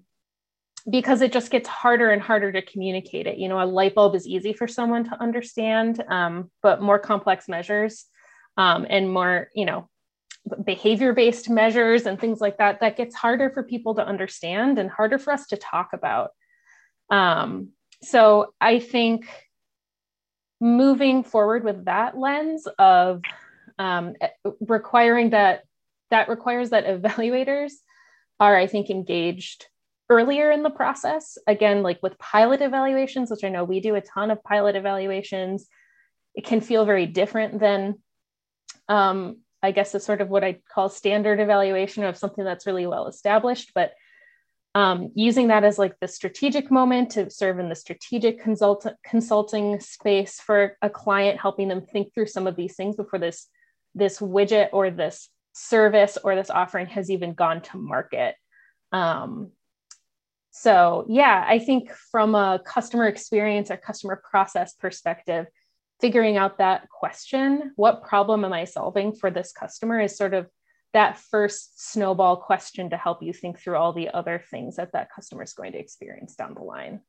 because 0.90 1.22
it 1.22 1.34
just 1.34 1.50
gets 1.50 1.68
harder 1.68 2.12
and 2.12 2.22
harder 2.22 2.52
to 2.52 2.62
communicate 2.62 3.26
it. 3.26 3.38
You 3.38 3.48
know, 3.48 3.62
a 3.62 3.66
light 3.66 3.96
bulb 3.96 4.16
is 4.16 4.28
easy 4.28 4.54
for 4.54 4.68
someone 4.68 5.04
to 5.06 5.22
understand, 5.22 6.04
um, 6.08 6.52
but 6.62 6.82
more 6.82 7.00
complex 7.00 7.48
measures 7.48 8.06
um, 8.58 8.86
and 8.90 9.12
more, 9.12 9.50
you 9.56 9.66
know, 9.66 9.90
behavior 10.64 11.14
based 11.14 11.50
measures 11.50 12.06
and 12.06 12.20
things 12.20 12.40
like 12.40 12.60
that, 12.60 12.82
that 12.82 12.98
gets 12.98 13.16
harder 13.16 13.50
for 13.50 13.64
people 13.64 13.96
to 13.96 14.06
understand 14.06 14.78
and 14.78 14.90
harder 14.92 15.18
for 15.18 15.34
us 15.34 15.48
to 15.48 15.58
talk 15.58 15.94
about. 15.94 16.32
Um, 17.10 17.70
so 18.04 18.54
I 18.62 18.80
think 18.80 19.28
moving 20.62 21.24
forward 21.24 21.64
with 21.64 21.86
that 21.86 22.16
lens 22.16 22.68
of 22.78 23.24
um, 23.80 24.14
requiring 24.60 25.32
that, 25.32 25.64
that 26.12 26.30
requires 26.30 26.70
that 26.70 26.86
evaluators 26.86 27.72
are, 28.40 28.56
I 28.56 28.68
think, 28.68 28.92
engaged 28.92 29.66
earlier 30.10 30.52
in 30.52 30.64
the 30.64 30.70
process. 30.70 31.38
Again, 31.48 31.84
like 31.84 32.02
with 32.04 32.18
pilot 32.20 32.62
evaluations, 32.62 33.32
which 33.32 33.44
I 33.44 33.50
know 33.50 33.64
we 33.64 33.80
do 33.80 33.96
a 33.96 34.02
ton 34.02 34.32
of 34.32 34.44
pilot 34.44 34.76
evaluations, 34.76 35.68
it 36.36 36.46
can 36.46 36.62
feel 36.62 36.86
very 36.86 37.06
different 37.06 37.60
than, 37.60 37.96
um, 38.88 39.38
I 39.64 39.72
guess, 39.72 39.96
it's 39.96 40.06
sort 40.06 40.22
of 40.22 40.30
what 40.30 40.44
I 40.44 40.60
call 40.74 40.90
standard 40.90 41.40
evaluation 41.40 42.04
of 42.04 42.18
something 42.18 42.44
that's 42.44 42.68
really 42.68 42.86
well 42.86 43.08
established. 43.08 43.72
But 43.74 43.94
um, 44.76 45.12
using 45.16 45.48
that 45.48 45.64
as 45.64 45.80
like 45.80 45.98
the 46.02 46.08
strategic 46.08 46.70
moment 46.70 47.12
to 47.12 47.30
serve 47.30 47.60
in 47.60 47.70
the 47.70 47.76
strategic 47.76 48.42
consult- 48.42 48.86
consulting 49.06 49.80
space 49.80 50.40
for 50.42 50.78
a 50.82 50.90
client, 50.90 51.40
helping 51.40 51.70
them 51.70 51.82
think 51.82 52.14
through 52.14 52.28
some 52.28 52.46
of 52.46 52.58
these 52.58 52.76
things 52.76 52.98
before 52.98 53.20
this 53.20 53.48
this 53.98 54.20
widget 54.20 54.68
or 54.74 54.92
this 54.92 55.30
service 55.54 56.18
or 56.22 56.36
this 56.36 56.50
offering 56.50 56.88
has 56.88 57.10
even 57.10 57.34
gone 57.34 57.62
to 57.62 57.78
market. 57.78 58.36
Um, 58.92 59.52
so, 60.58 61.06
yeah, 61.10 61.44
I 61.46 61.60
think 61.60 61.92
from 61.92 62.34
a 62.34 62.62
customer 62.66 63.08
experience 63.08 63.70
or 63.70 63.76
customer 63.76 64.24
process 64.32 64.74
perspective, 64.74 65.48
figuring 66.00 66.38
out 66.38 66.60
that 66.60 66.88
question, 66.90 67.74
what 67.76 68.04
problem 68.04 68.46
am 68.46 68.54
I 68.54 68.64
solving 68.64 69.14
for 69.14 69.30
this 69.30 69.52
customer, 69.52 70.00
is 70.00 70.16
sort 70.16 70.34
of 70.34 70.48
that 70.94 71.18
first 71.18 71.92
snowball 71.92 72.38
question 72.38 72.92
to 72.92 72.98
help 72.98 73.22
you 73.22 73.34
think 73.34 73.60
through 73.60 73.76
all 73.76 73.92
the 73.92 74.12
other 74.12 74.42
things 74.50 74.78
that 74.78 74.94
that 74.94 75.10
customer 75.14 75.44
is 75.44 75.52
going 75.52 75.74
to 75.74 75.78
experience 75.78 76.36
down 76.36 76.54
the 76.54 76.64
line. 76.64 77.02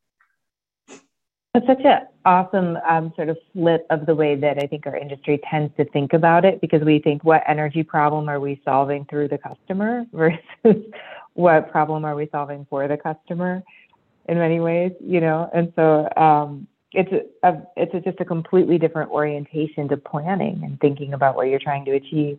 That's 1.56 1.68
such 1.68 1.86
an 1.86 2.06
awesome 2.26 2.76
um, 2.86 3.14
sort 3.16 3.30
of 3.30 3.38
flip 3.54 3.86
of 3.88 4.04
the 4.04 4.14
way 4.14 4.36
that 4.36 4.62
I 4.62 4.66
think 4.66 4.86
our 4.86 4.94
industry 4.94 5.40
tends 5.50 5.74
to 5.78 5.86
think 5.86 6.12
about 6.12 6.44
it 6.44 6.60
because 6.60 6.82
we 6.82 6.98
think, 6.98 7.24
what 7.24 7.42
energy 7.48 7.82
problem 7.82 8.28
are 8.28 8.38
we 8.38 8.60
solving 8.62 9.06
through 9.06 9.28
the 9.28 9.38
customer 9.38 10.04
versus 10.12 10.84
what 11.32 11.72
problem 11.72 12.04
are 12.04 12.14
we 12.14 12.28
solving 12.30 12.66
for 12.68 12.86
the 12.86 12.98
customer 12.98 13.62
in 14.28 14.36
many 14.36 14.60
ways, 14.60 14.92
you 15.00 15.18
know? 15.18 15.48
And 15.54 15.72
so 15.76 16.10
um, 16.18 16.66
it's 16.92 17.10
a, 17.42 17.62
it's 17.74 17.94
a, 17.94 18.00
just 18.00 18.20
a 18.20 18.26
completely 18.26 18.76
different 18.76 19.10
orientation 19.10 19.88
to 19.88 19.96
planning 19.96 20.60
and 20.62 20.78
thinking 20.78 21.14
about 21.14 21.36
what 21.36 21.48
you're 21.48 21.58
trying 21.58 21.86
to 21.86 21.92
achieve. 21.92 22.38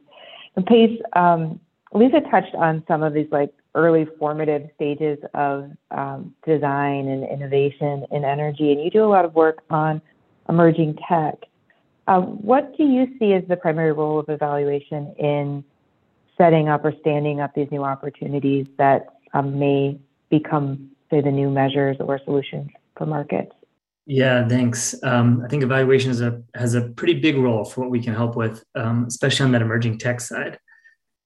And 0.56 0.64
Pace, 0.64 1.02
um, 1.14 1.60
Lisa 1.92 2.22
touched 2.30 2.54
on 2.54 2.84
some 2.88 3.02
of 3.02 3.16
these 3.16 3.30
like 3.32 3.52
early 3.78 4.08
formative 4.20 4.64
stages 4.76 5.20
of 5.36 5.72
um, 5.92 6.34
design 6.46 7.08
and 7.08 7.24
innovation 7.24 8.06
in 8.12 8.26
energy, 8.26 8.72
and 8.72 8.84
you 8.84 8.90
do 8.90 9.04
a 9.04 9.12
lot 9.16 9.24
of 9.24 9.36
work 9.36 9.60
on 9.70 10.02
emerging 10.50 10.98
tech. 11.08 11.36
Uh, 12.08 12.22
what 12.22 12.76
do 12.76 12.84
you 12.84 13.08
see 13.20 13.34
as 13.34 13.44
the 13.48 13.56
primary 13.56 13.92
role 13.92 14.18
of 14.18 14.28
evaluation 14.30 15.14
in 15.20 15.64
setting 16.38 16.68
up 16.70 16.84
or 16.84 16.94
standing 17.02 17.40
up 17.40 17.54
these 17.54 17.70
new 17.72 17.84
opportunities 17.84 18.66
that 18.78 19.08
um, 19.34 19.60
may 19.60 20.00
become, 20.30 20.90
say, 21.10 21.22
the 21.22 21.32
new 21.32 21.50
measures 21.50 21.98
or 22.00 22.20
solutions 22.26 22.70
for 22.98 23.06
markets? 23.06 23.52
Yeah, 24.06 24.48
thanks. 24.48 24.96
Um, 25.04 25.42
I 25.44 25.50
think 25.50 25.64
evaluation 25.64 26.12
a, 26.24 26.42
has 26.58 26.76
a 26.76 26.82
pretty 26.82 27.20
big 27.20 27.38
role 27.38 27.66
for 27.66 27.82
what 27.82 27.90
we 27.90 28.02
can 28.02 28.14
help 28.14 28.38
with, 28.38 28.64
um, 28.76 29.06
especially 29.06 29.46
on 29.46 29.52
that 29.52 29.62
emerging 29.62 29.98
tech 29.98 30.22
side. 30.22 30.58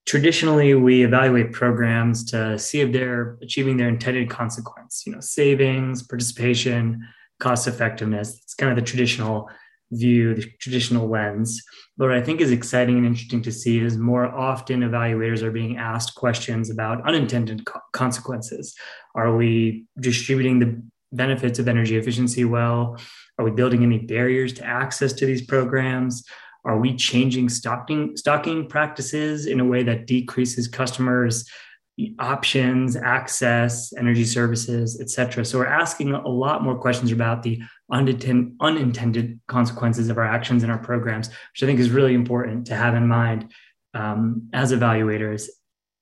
Traditionally, 0.06 0.74
we 0.74 1.04
evaluate 1.04 1.52
programs 1.52 2.24
to 2.32 2.58
see 2.58 2.80
if 2.80 2.92
they're 2.92 3.38
achieving 3.40 3.76
their 3.76 3.88
intended 3.88 4.28
consequence, 4.28 5.04
you 5.06 5.12
know, 5.12 5.20
savings, 5.20 6.02
participation, 6.02 7.06
cost 7.38 7.68
effectiveness. 7.68 8.40
It's 8.42 8.54
kind 8.54 8.70
of 8.70 8.76
the 8.76 8.88
traditional 8.88 9.48
view, 9.92 10.34
the 10.34 10.44
traditional 10.60 11.08
lens. 11.08 11.62
But 11.96 12.08
what 12.08 12.16
I 12.16 12.22
think 12.22 12.40
is 12.40 12.50
exciting 12.50 12.96
and 12.96 13.06
interesting 13.06 13.42
to 13.42 13.52
see 13.52 13.78
is 13.78 13.96
more 13.96 14.26
often 14.26 14.80
evaluators 14.80 15.42
are 15.42 15.50
being 15.50 15.76
asked 15.76 16.14
questions 16.14 16.70
about 16.70 17.06
unintended 17.06 17.64
co- 17.66 17.80
consequences. 17.92 18.74
Are 19.14 19.36
we 19.36 19.84
distributing 20.00 20.58
the 20.58 20.82
benefits 21.12 21.58
of 21.58 21.68
energy 21.68 21.96
efficiency 21.96 22.44
well? 22.44 22.96
Are 23.38 23.44
we 23.44 23.50
building 23.50 23.82
any 23.82 23.98
barriers 23.98 24.52
to 24.54 24.64
access 24.64 25.12
to 25.14 25.26
these 25.26 25.44
programs? 25.46 26.24
Are 26.64 26.78
we 26.78 26.94
changing 26.94 27.48
stocking 27.48 28.16
stocking 28.16 28.68
practices 28.68 29.46
in 29.46 29.60
a 29.60 29.64
way 29.64 29.82
that 29.82 30.06
decreases 30.06 30.68
customers' 30.68 31.48
options, 32.18 32.96
access, 32.96 33.92
energy 33.98 34.24
services, 34.24 35.00
et 35.00 35.10
cetera? 35.10 35.44
So 35.44 35.58
we're 35.58 35.66
asking 35.66 36.12
a 36.14 36.28
lot 36.28 36.62
more 36.62 36.78
questions 36.78 37.10
about 37.12 37.42
the 37.42 37.60
unintended, 37.90 39.40
consequences 39.48 40.08
of 40.08 40.18
our 40.18 40.24
actions 40.24 40.62
and 40.62 40.72
our 40.72 40.78
programs, 40.78 41.28
which 41.28 41.62
I 41.62 41.66
think 41.66 41.80
is 41.80 41.90
really 41.90 42.14
important 42.14 42.66
to 42.68 42.74
have 42.74 42.94
in 42.94 43.08
mind 43.08 43.52
um, 43.94 44.48
as 44.52 44.72
evaluators. 44.72 45.48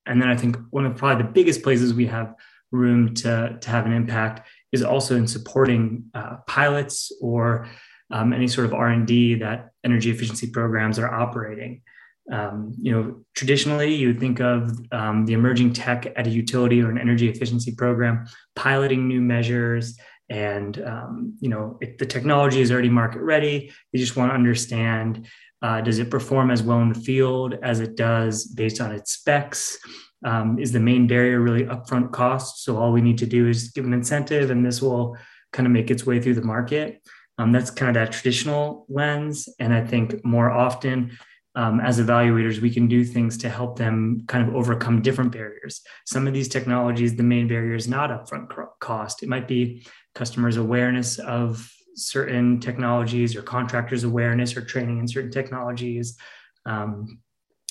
And 0.06 0.20
then 0.20 0.28
I 0.28 0.36
think 0.36 0.56
one 0.70 0.86
of 0.86 0.96
probably 0.96 1.24
the 1.24 1.30
biggest 1.30 1.62
places 1.62 1.94
we 1.94 2.06
have 2.06 2.34
room 2.70 3.14
to, 3.14 3.58
to 3.60 3.70
have 3.70 3.86
an 3.86 3.92
impact 3.92 4.46
is 4.72 4.82
also 4.82 5.16
in 5.16 5.26
supporting 5.26 6.04
uh, 6.14 6.36
pilots 6.46 7.12
or 7.20 7.68
um, 8.10 8.32
any 8.32 8.48
sort 8.48 8.66
of 8.66 8.74
R&D 8.74 9.36
that 9.36 9.70
energy 9.84 10.10
efficiency 10.10 10.50
programs 10.50 10.98
are 10.98 11.12
operating. 11.12 11.82
Um, 12.30 12.72
you 12.80 12.92
know, 12.92 13.24
traditionally 13.34 13.94
you 13.94 14.08
would 14.08 14.20
think 14.20 14.40
of 14.40 14.78
um, 14.92 15.26
the 15.26 15.32
emerging 15.32 15.72
tech 15.72 16.06
at 16.16 16.26
a 16.26 16.30
utility 16.30 16.80
or 16.80 16.90
an 16.90 16.98
energy 16.98 17.28
efficiency 17.28 17.74
program 17.74 18.26
piloting 18.54 19.08
new 19.08 19.20
measures 19.20 19.98
and 20.28 20.80
um, 20.84 21.36
you 21.40 21.48
know 21.48 21.76
if 21.80 21.98
the 21.98 22.06
technology 22.06 22.60
is 22.60 22.70
already 22.70 22.88
market 22.88 23.20
ready. 23.20 23.72
You 23.92 23.98
just 23.98 24.16
want 24.16 24.30
to 24.30 24.34
understand 24.34 25.26
uh, 25.62 25.80
does 25.80 25.98
it 25.98 26.10
perform 26.10 26.50
as 26.50 26.62
well 26.62 26.80
in 26.80 26.88
the 26.88 27.00
field 27.00 27.54
as 27.62 27.80
it 27.80 27.96
does 27.96 28.46
based 28.46 28.80
on 28.80 28.92
its 28.92 29.12
specs? 29.12 29.78
Um, 30.24 30.58
is 30.58 30.72
the 30.72 30.80
main 30.80 31.06
barrier 31.06 31.40
really 31.40 31.64
upfront 31.64 32.12
cost? 32.12 32.64
So 32.64 32.78
all 32.78 32.92
we 32.92 33.02
need 33.02 33.18
to 33.18 33.26
do 33.26 33.48
is 33.48 33.70
give 33.70 33.84
an 33.84 33.92
incentive 33.92 34.50
and 34.50 34.64
this 34.64 34.80
will 34.80 35.16
kind 35.52 35.66
of 35.66 35.72
make 35.72 35.90
its 35.90 36.06
way 36.06 36.20
through 36.20 36.34
the 36.34 36.42
market 36.42 37.02
Um, 37.40 37.52
that's 37.52 37.70
kind 37.70 37.88
of 37.88 37.94
that 37.94 38.12
traditional 38.12 38.84
lens. 38.90 39.48
And 39.58 39.72
I 39.72 39.82
think 39.82 40.22
more 40.26 40.50
often, 40.50 41.16
um, 41.54 41.80
as 41.80 41.98
evaluators, 41.98 42.60
we 42.60 42.70
can 42.70 42.86
do 42.86 43.02
things 43.02 43.38
to 43.38 43.48
help 43.48 43.78
them 43.78 44.24
kind 44.28 44.46
of 44.46 44.54
overcome 44.54 45.00
different 45.00 45.32
barriers. 45.32 45.80
Some 46.04 46.26
of 46.26 46.34
these 46.34 46.48
technologies, 46.48 47.16
the 47.16 47.22
main 47.22 47.48
barrier 47.48 47.74
is 47.74 47.88
not 47.88 48.10
upfront 48.10 48.48
cost. 48.78 49.22
It 49.22 49.30
might 49.30 49.48
be 49.48 49.86
customers' 50.14 50.58
awareness 50.58 51.18
of 51.18 51.66
certain 51.94 52.60
technologies 52.60 53.34
or 53.34 53.42
contractors' 53.42 54.04
awareness 54.04 54.54
or 54.54 54.60
training 54.60 54.98
in 54.98 55.08
certain 55.08 55.30
technologies. 55.30 56.18
Um, 56.66 57.20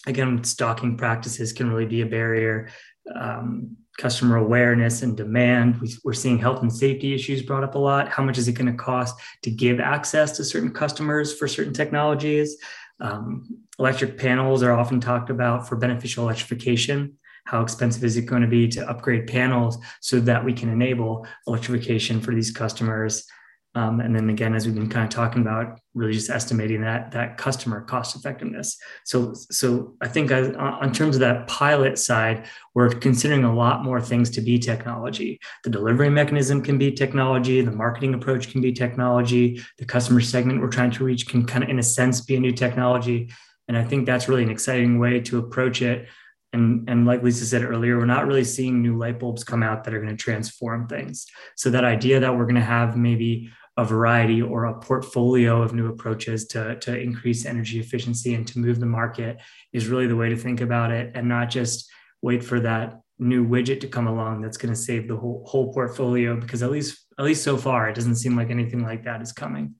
again, 0.08 0.44
stocking 0.44 0.98
practices 0.98 1.54
can 1.54 1.70
really 1.70 1.86
be 1.86 2.02
a 2.02 2.08
barrier. 2.08 2.70
Um, 3.16 3.78
customer 4.00 4.38
awareness 4.38 5.04
and 5.04 5.16
demand. 5.16 5.80
We, 5.80 5.94
are 6.08 6.14
seeing 6.14 6.40
health 6.40 6.62
and 6.62 6.74
safety 6.74 7.14
issues 7.14 7.44
brought 7.44 7.64
up 7.64 7.76
a 7.76 7.78
lot. 7.78 8.10
How 8.10 8.24
much 8.24 8.38
is 8.38 8.48
it 8.48 8.54
going 8.54 8.72
to 8.72 8.84
cost 8.84 9.16
to 9.44 9.52
give 9.52 9.80
access 9.80 10.36
to 10.38 10.44
certain 10.44 10.72
customers 10.72 11.38
for 11.38 11.48
certain 11.48 11.74
technologies? 11.74 12.58
Um, 13.00 13.60
electric 13.78 14.18
panels 14.18 14.64
are 14.64 14.72
often 14.72 15.00
talked 15.00 15.30
about 15.30 15.68
for 15.68 15.76
beneficial 15.76 16.24
electrification. 16.24 17.18
How 17.46 17.62
expensive 17.62 18.04
is 18.04 18.18
it 18.18 18.24
going 18.24 18.42
to 18.42 18.48
be 18.48 18.68
to 18.70 18.90
upgrade 18.90 19.28
panels 19.28 19.78
so 20.02 20.20
that 20.22 20.44
we 20.44 20.54
can 20.54 20.70
enable 20.70 21.28
electrification 21.48 22.22
for 22.22 22.34
these 22.34 22.52
customers? 22.52 23.26
Um, 23.76 24.00
and 24.00 24.16
then 24.16 24.30
again, 24.30 24.56
as 24.56 24.66
we've 24.66 24.74
been 24.74 24.90
kind 24.90 25.04
of 25.04 25.12
talking 25.12 25.42
about, 25.42 25.80
really 25.94 26.14
just 26.14 26.32
estimating 26.32 26.82
that 26.82 27.12
that 27.12 27.38
customer 27.38 27.82
cost 27.82 28.16
effectiveness. 28.16 28.78
So, 29.06 29.34
so 29.36 29.96
I 30.02 30.08
think 30.08 30.32
I, 30.32 30.52
on 30.54 30.92
terms 30.92 31.16
of 31.16 31.20
that 31.20 31.48
pilot 31.48 32.00
side, 32.00 32.48
we're 32.74 32.90
considering 32.90 33.44
a 33.44 33.54
lot 33.54 33.84
more 33.84 34.02
things 34.02 34.32
to 34.32 34.42
be 34.42 34.58
technology. 34.58 35.40
The 35.64 35.70
delivery 35.70 36.10
mechanism 36.10 36.64
can 36.64 36.80
be 36.80 36.92
technology. 36.92 37.62
The 37.62 37.72
marketing 37.72 38.16
approach 38.16 38.52
can 38.52 38.62
be 38.62 38.74
technology. 38.74 39.62
The 39.78 39.86
customer 39.86 40.22
segment 40.22 40.62
we're 40.62 40.70
trying 40.70 40.92
to 40.92 41.04
reach 41.04 41.28
can 41.28 41.46
kind 41.46 41.64
of, 41.64 41.70
in 41.70 41.78
a 41.78 41.84
sense, 41.84 42.22
be 42.22 42.36
a 42.36 42.40
new 42.40 42.52
technology. 42.52 43.30
And 43.68 43.78
I 43.78 43.84
think 43.84 44.08
that's 44.08 44.28
really 44.28 44.44
an 44.44 44.50
exciting 44.50 44.98
way 44.98 45.20
to 45.22 45.38
approach 45.38 45.84
it 45.84 46.08
and 46.54 46.90
and 46.90 47.06
like 47.06 47.22
lisa 47.22 47.46
said 47.46 47.64
earlier 47.64 47.98
we're 47.98 48.06
not 48.06 48.26
really 48.26 48.44
seeing 48.44 48.82
new 48.82 48.98
light 48.98 49.20
bulbs 49.20 49.44
come 49.44 49.62
out 49.62 49.84
that 49.84 49.94
are 49.94 50.02
going 50.02 50.16
to 50.16 50.24
transform 50.24 50.88
things 50.88 51.28
so 51.56 51.70
that 51.70 51.84
idea 51.84 52.20
that 52.20 52.36
we're 52.36 52.46
going 52.46 52.56
to 52.56 52.62
have 52.62 52.98
maybe 52.98 53.52
a 53.80 53.86
variety 53.86 54.42
or 54.42 54.66
a 54.66 54.78
portfolio 54.78 55.62
of 55.62 55.74
new 55.74 55.88
approaches 55.88 56.46
to, 56.46 56.76
to 56.80 57.00
increase 57.00 57.46
energy 57.46 57.80
efficiency 57.80 58.34
and 58.34 58.46
to 58.46 58.60
move 58.60 58.78
the 58.78 58.86
market 58.86 59.40
is 59.72 59.88
really 59.88 60.06
the 60.06 60.18
way 60.18 60.28
to 60.28 60.36
think 60.36 60.60
about 60.60 60.92
it 60.92 61.12
and 61.16 61.30
not 61.30 61.50
just 61.50 61.90
wait 62.22 62.44
for 62.44 62.60
that 62.60 63.00
new 63.20 63.48
widget 63.48 63.80
to 63.80 63.88
come 63.88 64.08
along 64.08 64.42
that's 64.42 64.58
going 64.58 64.74
to 64.74 64.80
save 64.80 65.08
the 65.08 65.16
whole, 65.16 65.46
whole 65.48 65.72
portfolio 65.72 66.36
because 66.36 66.62
at 66.62 66.72
least 66.72 67.06
at 67.18 67.24
least 67.24 67.42
so 67.42 67.56
far 67.56 67.90
it 67.90 67.96
doesn't 67.96 68.16
seem 68.16 68.36
like 68.36 68.50
anything 68.50 68.84
like 68.84 69.06
that 69.06 69.22
is 69.22 69.32
coming 69.32 69.74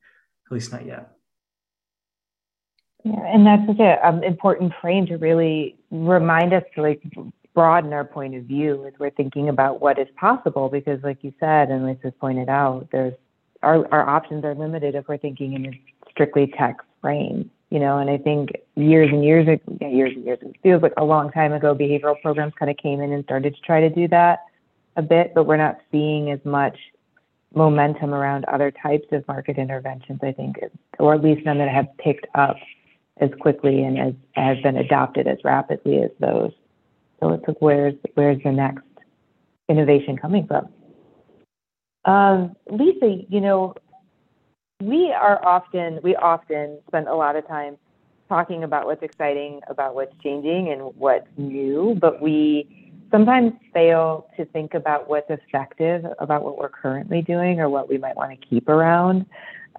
at 0.46 0.52
least 0.54 0.72
not 0.72 0.86
yet. 0.86 1.12
Yeah 3.04 3.26
and 3.26 3.46
that's 3.46 3.66
such 3.68 3.80
an 3.80 3.98
um, 4.02 4.24
important 4.24 4.72
frame 4.82 5.06
to 5.08 5.18
really 5.18 5.78
remind 5.92 6.54
us 6.54 6.64
to 6.76 6.82
like 6.82 7.02
broaden 7.54 7.92
our 7.92 8.06
point 8.06 8.34
of 8.34 8.46
view 8.46 8.86
as 8.88 8.94
we're 8.98 9.10
thinking 9.10 9.50
about 9.50 9.82
what 9.82 10.00
is 10.00 10.08
possible 10.16 10.70
because 10.70 11.04
like 11.04 11.22
you 11.22 11.34
said 11.38 11.70
and 11.70 11.86
lisa's 11.86 12.14
pointed 12.22 12.48
out 12.48 12.88
there's 12.94 13.14
our, 13.64 13.92
our 13.94 14.08
options 14.08 14.44
are 14.46 14.56
limited 14.56 14.96
if 14.96 15.08
we're 15.08 15.18
thinking 15.18 15.54
in 15.54 15.66
a 15.66 15.82
strictly 16.10 16.48
tech 16.58 16.78
frame, 17.02 17.50
you 17.70 17.80
know, 17.80 17.98
and 17.98 18.10
I 18.10 18.18
think 18.18 18.52
years 18.76 19.10
and 19.12 19.24
years, 19.24 19.48
years 19.80 20.14
and 20.16 20.26
years, 20.26 20.40
it 20.42 20.56
feels 20.64 20.82
like 20.82 20.94
a 20.98 21.04
long 21.04 21.32
time 21.32 21.54
ago, 21.54 21.76
behavioral 21.76 22.20
programs 22.22 22.54
kind 22.58 22.72
of 22.72 22.78
came 22.78 23.02
in 23.02 23.12
and 23.12 23.24
started 23.24 23.56
to 23.56 23.62
try 23.62 23.82
to 23.82 23.90
do 23.90 24.08
that 24.10 24.40
a 24.96 25.02
bit, 25.02 25.34
but 25.36 25.46
we're 25.46 25.58
not 25.58 25.78
seeing 25.92 26.32
as 26.32 26.40
much 26.44 26.78
momentum 27.54 28.14
around 28.14 28.46
other 28.46 28.72
types 28.72 29.08
of 29.12 29.28
market 29.28 29.58
interventions, 29.58 30.20
I 30.22 30.32
think, 30.32 30.58
or 31.00 31.14
at 31.16 31.24
least 31.24 31.46
none 31.46 31.58
that 31.58 31.70
have 31.70 31.88
picked 31.98 32.28
up 32.36 32.58
as 33.18 33.30
quickly 33.40 33.84
and 33.84 34.00
as 34.00 34.14
has 34.34 34.58
been 34.62 34.78
adopted 34.78 35.28
as 35.28 35.38
rapidly 35.44 36.02
as 36.02 36.12
those. 36.20 36.52
So 37.20 37.32
it's 37.34 37.48
like, 37.48 37.62
where's, 37.62 37.96
where's 38.14 38.42
the 38.44 38.52
next 38.52 38.84
innovation 39.68 40.18
coming 40.18 40.48
from? 40.48 40.70
Um, 42.10 42.56
Lisa, 42.72 43.24
you 43.30 43.40
know, 43.40 43.76
we 44.82 45.12
are 45.12 45.46
often, 45.46 46.00
we 46.02 46.16
often 46.16 46.80
spend 46.88 47.08
a 47.08 47.14
lot 47.14 47.36
of 47.36 47.48
time 47.48 47.78
talking 48.28 48.64
about 48.64 48.88
what's 48.88 49.04
exciting, 49.04 49.62
about 49.68 49.94
what's 49.94 50.16
changing 50.24 50.72
and 50.72 50.96
what's 50.96 51.28
new, 51.38 51.96
but 52.02 52.20
we 52.20 52.92
sometimes 53.12 53.54
fail 53.76 54.28
to 54.38 54.46
think 54.46 54.74
about 54.74 55.08
what's 55.08 55.30
effective 55.30 56.04
about 56.18 56.44
what 56.44 56.58
we're 56.58 56.70
currently 56.70 57.22
doing 57.22 57.60
or 57.60 57.70
what 57.70 57.88
we 57.88 58.00
might 58.00 58.16
want 58.16 58.32
to 58.32 58.48
keep 58.48 58.70
around 58.70 59.24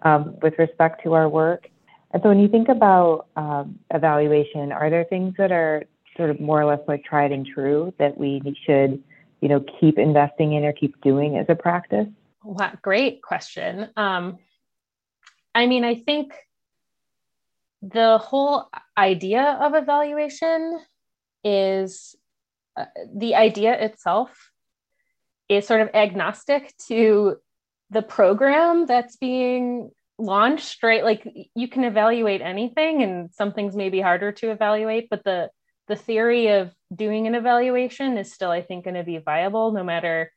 um, 0.03 0.37
with 0.41 0.55
respect 0.57 1.03
to 1.03 1.15
our 1.15 1.29
work. 1.29 1.69
And 2.13 2.23
so 2.23 2.29
when 2.29 2.39
you 2.39 2.47
think 2.47 2.69
about 2.69 3.27
um, 3.35 3.77
evaluation, 3.93 4.71
are 4.71 4.89
there 4.89 5.03
things 5.03 5.35
that 5.37 5.51
are 5.51 5.83
sort 6.17 6.31
of 6.31 6.39
more 6.39 6.63
or 6.63 6.65
less 6.65 6.81
like 6.87 7.03
tried 7.03 7.33
and 7.33 7.45
true 7.45 7.93
that 7.99 8.17
we 8.17 8.41
should 8.65 9.03
you 9.41 9.49
know, 9.49 9.65
keep 9.81 9.99
investing 9.99 10.53
in 10.53 10.65
or 10.65 10.73
keep 10.73 11.01
doing 11.01 11.37
as 11.37 11.47
a 11.49 11.55
practice? 11.55 12.07
Wow, 12.43 12.73
great 12.83 13.23
question. 13.23 13.89
Um, 13.97 14.39
I 15.55 15.67
mean, 15.67 15.85
I 15.85 15.97
think 15.97 16.35
the 17.83 18.19
whole 18.19 18.69
idea 18.97 19.59
of 19.61 19.75
evaluation 19.75 20.81
is 21.45 22.15
uh, 22.77 22.85
the 23.15 23.35
idea 23.35 23.73
itself 23.73 24.31
is 25.49 25.67
sort 25.67 25.81
of 25.81 25.91
agnostic 25.95 26.73
to 26.89 27.37
the 27.91 28.03
program 28.03 28.87
that's 28.87 29.17
being 29.17 29.91
launched, 30.19 30.83
right? 30.83 31.03
Like 31.03 31.27
you 31.55 31.69
can 31.69 31.85
evaluate 31.85 32.41
anything 32.41 33.03
and 33.03 33.33
some 33.33 33.53
things 33.53 33.75
may 33.75 33.89
be 33.89 34.01
harder 34.01 34.33
to 34.33 34.51
evaluate, 34.51 35.09
but 35.11 35.25
the 35.25 35.51
the 35.89 35.97
theory 35.97 36.49
of 36.49 36.73
doing 36.95 37.27
an 37.27 37.35
evaluation 37.35 38.17
is 38.17 38.33
still, 38.33 38.53
I 38.53 38.63
think, 38.63 38.85
going 38.85 38.95
to 38.95 39.03
be 39.03 39.19
viable 39.19 39.73
no 39.73 39.83
matter 39.83 40.31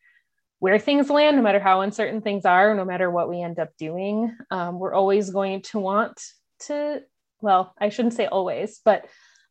where 0.63 0.79
things 0.79 1.09
land, 1.09 1.35
no 1.35 1.43
matter 1.43 1.59
how 1.59 1.81
uncertain 1.81 2.21
things 2.21 2.45
are, 2.45 2.73
no 2.73 2.85
matter 2.85 3.11
what 3.11 3.27
we 3.27 3.41
end 3.41 3.59
up 3.59 3.75
doing. 3.77 4.33
Um, 4.49 4.79
we're 4.79 4.93
always 4.93 5.29
going 5.29 5.61
to 5.63 5.79
want 5.79 6.23
to, 6.67 7.01
well, 7.41 7.73
I 7.77 7.89
shouldn't 7.89 8.13
say 8.13 8.27
always, 8.27 8.79
but 8.85 9.03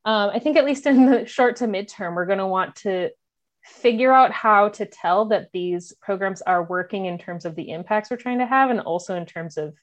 um, 0.06 0.30
I 0.30 0.38
think 0.38 0.56
at 0.56 0.64
least 0.64 0.86
in 0.86 1.04
the 1.04 1.26
short 1.26 1.56
to 1.56 1.66
midterm, 1.66 2.14
we're 2.14 2.24
going 2.24 2.38
to 2.38 2.46
want 2.46 2.76
to 2.76 3.10
figure 3.62 4.10
out 4.10 4.32
how 4.32 4.70
to 4.70 4.86
tell 4.86 5.26
that 5.26 5.50
these 5.52 5.92
programs 6.00 6.40
are 6.40 6.64
working 6.64 7.04
in 7.04 7.18
terms 7.18 7.44
of 7.44 7.56
the 7.56 7.72
impacts 7.72 8.10
we're 8.10 8.16
trying 8.16 8.38
to 8.38 8.46
have 8.46 8.70
and 8.70 8.80
also 8.80 9.14
in 9.14 9.26
terms 9.26 9.58
of 9.58 9.76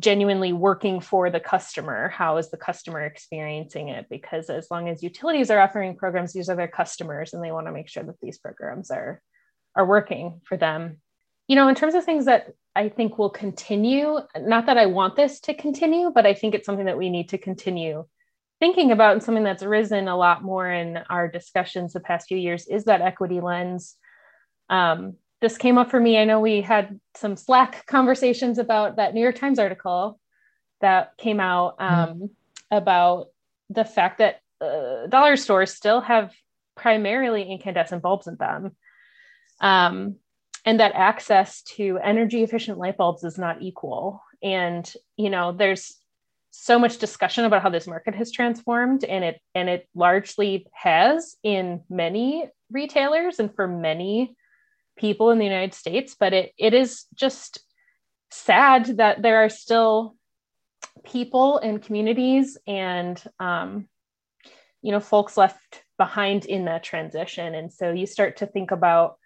genuinely 0.00 0.52
working 0.52 0.98
for 1.00 1.30
the 1.30 1.38
customer 1.38 2.08
how 2.08 2.38
is 2.38 2.50
the 2.50 2.56
customer 2.56 3.02
experiencing 3.02 3.88
it 3.88 4.06
because 4.10 4.50
as 4.50 4.66
long 4.68 4.88
as 4.88 5.00
utilities 5.00 5.48
are 5.48 5.60
offering 5.60 5.94
programs 5.94 6.32
these 6.32 6.48
are 6.48 6.56
their 6.56 6.66
customers 6.66 7.32
and 7.32 7.44
they 7.44 7.52
want 7.52 7.68
to 7.68 7.72
make 7.72 7.88
sure 7.88 8.02
that 8.02 8.20
these 8.20 8.36
programs 8.36 8.90
are 8.90 9.22
are 9.74 9.86
working 9.86 10.40
for 10.44 10.56
them 10.56 10.98
you 11.48 11.56
know 11.56 11.68
in 11.68 11.74
terms 11.74 11.94
of 11.94 12.04
things 12.04 12.24
that 12.26 12.48
i 12.74 12.88
think 12.88 13.18
will 13.18 13.30
continue 13.30 14.18
not 14.38 14.66
that 14.66 14.78
i 14.78 14.86
want 14.86 15.16
this 15.16 15.40
to 15.40 15.54
continue 15.54 16.10
but 16.14 16.26
i 16.26 16.34
think 16.34 16.54
it's 16.54 16.66
something 16.66 16.86
that 16.86 16.98
we 16.98 17.10
need 17.10 17.28
to 17.28 17.38
continue 17.38 18.04
thinking 18.58 18.92
about 18.92 19.12
and 19.12 19.22
something 19.22 19.44
that's 19.44 19.62
risen 19.62 20.08
a 20.08 20.16
lot 20.16 20.42
more 20.42 20.70
in 20.70 20.98
our 21.08 21.28
discussions 21.28 21.92
the 21.92 22.00
past 22.00 22.28
few 22.28 22.36
years 22.36 22.66
is 22.66 22.84
that 22.84 23.00
equity 23.00 23.40
lens 23.40 23.96
um, 24.68 25.16
this 25.40 25.56
came 25.56 25.78
up 25.78 25.90
for 25.90 25.98
me. 25.98 26.18
I 26.18 26.24
know 26.24 26.40
we 26.40 26.60
had 26.60 27.00
some 27.14 27.36
Slack 27.36 27.86
conversations 27.86 28.58
about 28.58 28.96
that 28.96 29.14
New 29.14 29.20
York 29.20 29.36
Times 29.36 29.58
article 29.58 30.20
that 30.80 31.16
came 31.16 31.40
out 31.40 31.78
mm-hmm. 31.78 31.94
um, 31.94 32.08
mm-hmm. 32.08 32.26
about 32.70 33.28
the 33.70 33.84
fact 33.84 34.18
that 34.18 34.40
uh, 34.60 35.06
dollar 35.08 35.36
stores 35.36 35.74
still 35.74 36.00
have 36.00 36.32
primarily 36.76 37.50
incandescent 37.50 38.02
bulbs 38.02 38.26
in 38.26 38.36
them. 38.36 38.76
Um, 39.60 40.16
and 40.64 40.80
that 40.80 40.92
access 40.94 41.62
to 41.62 41.98
energy 42.02 42.42
efficient 42.42 42.78
light 42.78 42.96
bulbs 42.96 43.24
is 43.24 43.38
not 43.38 43.62
equal. 43.62 44.22
And, 44.42 44.90
you 45.16 45.30
know, 45.30 45.52
there's 45.52 45.96
so 46.50 46.78
much 46.78 46.98
discussion 46.98 47.44
about 47.44 47.62
how 47.62 47.70
this 47.70 47.86
market 47.86 48.14
has 48.14 48.32
transformed 48.32 49.04
and 49.04 49.22
it 49.22 49.40
and 49.54 49.68
it 49.68 49.88
largely 49.94 50.66
has 50.72 51.36
in 51.42 51.82
many 51.88 52.48
retailers 52.70 53.38
and 53.38 53.54
for 53.54 53.68
many 53.68 54.34
people 54.96 55.30
in 55.30 55.38
the 55.38 55.44
United 55.44 55.74
States, 55.74 56.16
but 56.18 56.32
it, 56.32 56.52
it 56.58 56.74
is 56.74 57.04
just 57.14 57.60
sad 58.30 58.98
that 58.98 59.22
there 59.22 59.44
are 59.44 59.48
still 59.48 60.16
people 61.04 61.58
and 61.58 61.82
communities 61.82 62.58
and 62.66 63.22
um, 63.38 63.88
you 64.82 64.92
know 64.92 65.00
folks 65.00 65.36
left 65.36 65.82
behind 65.98 66.46
in 66.46 66.64
that 66.64 66.82
transition 66.82 67.54
and 67.54 67.72
so 67.72 67.92
you 67.92 68.06
start 68.06 68.38
to 68.38 68.46
think 68.46 68.70
about 68.70 69.18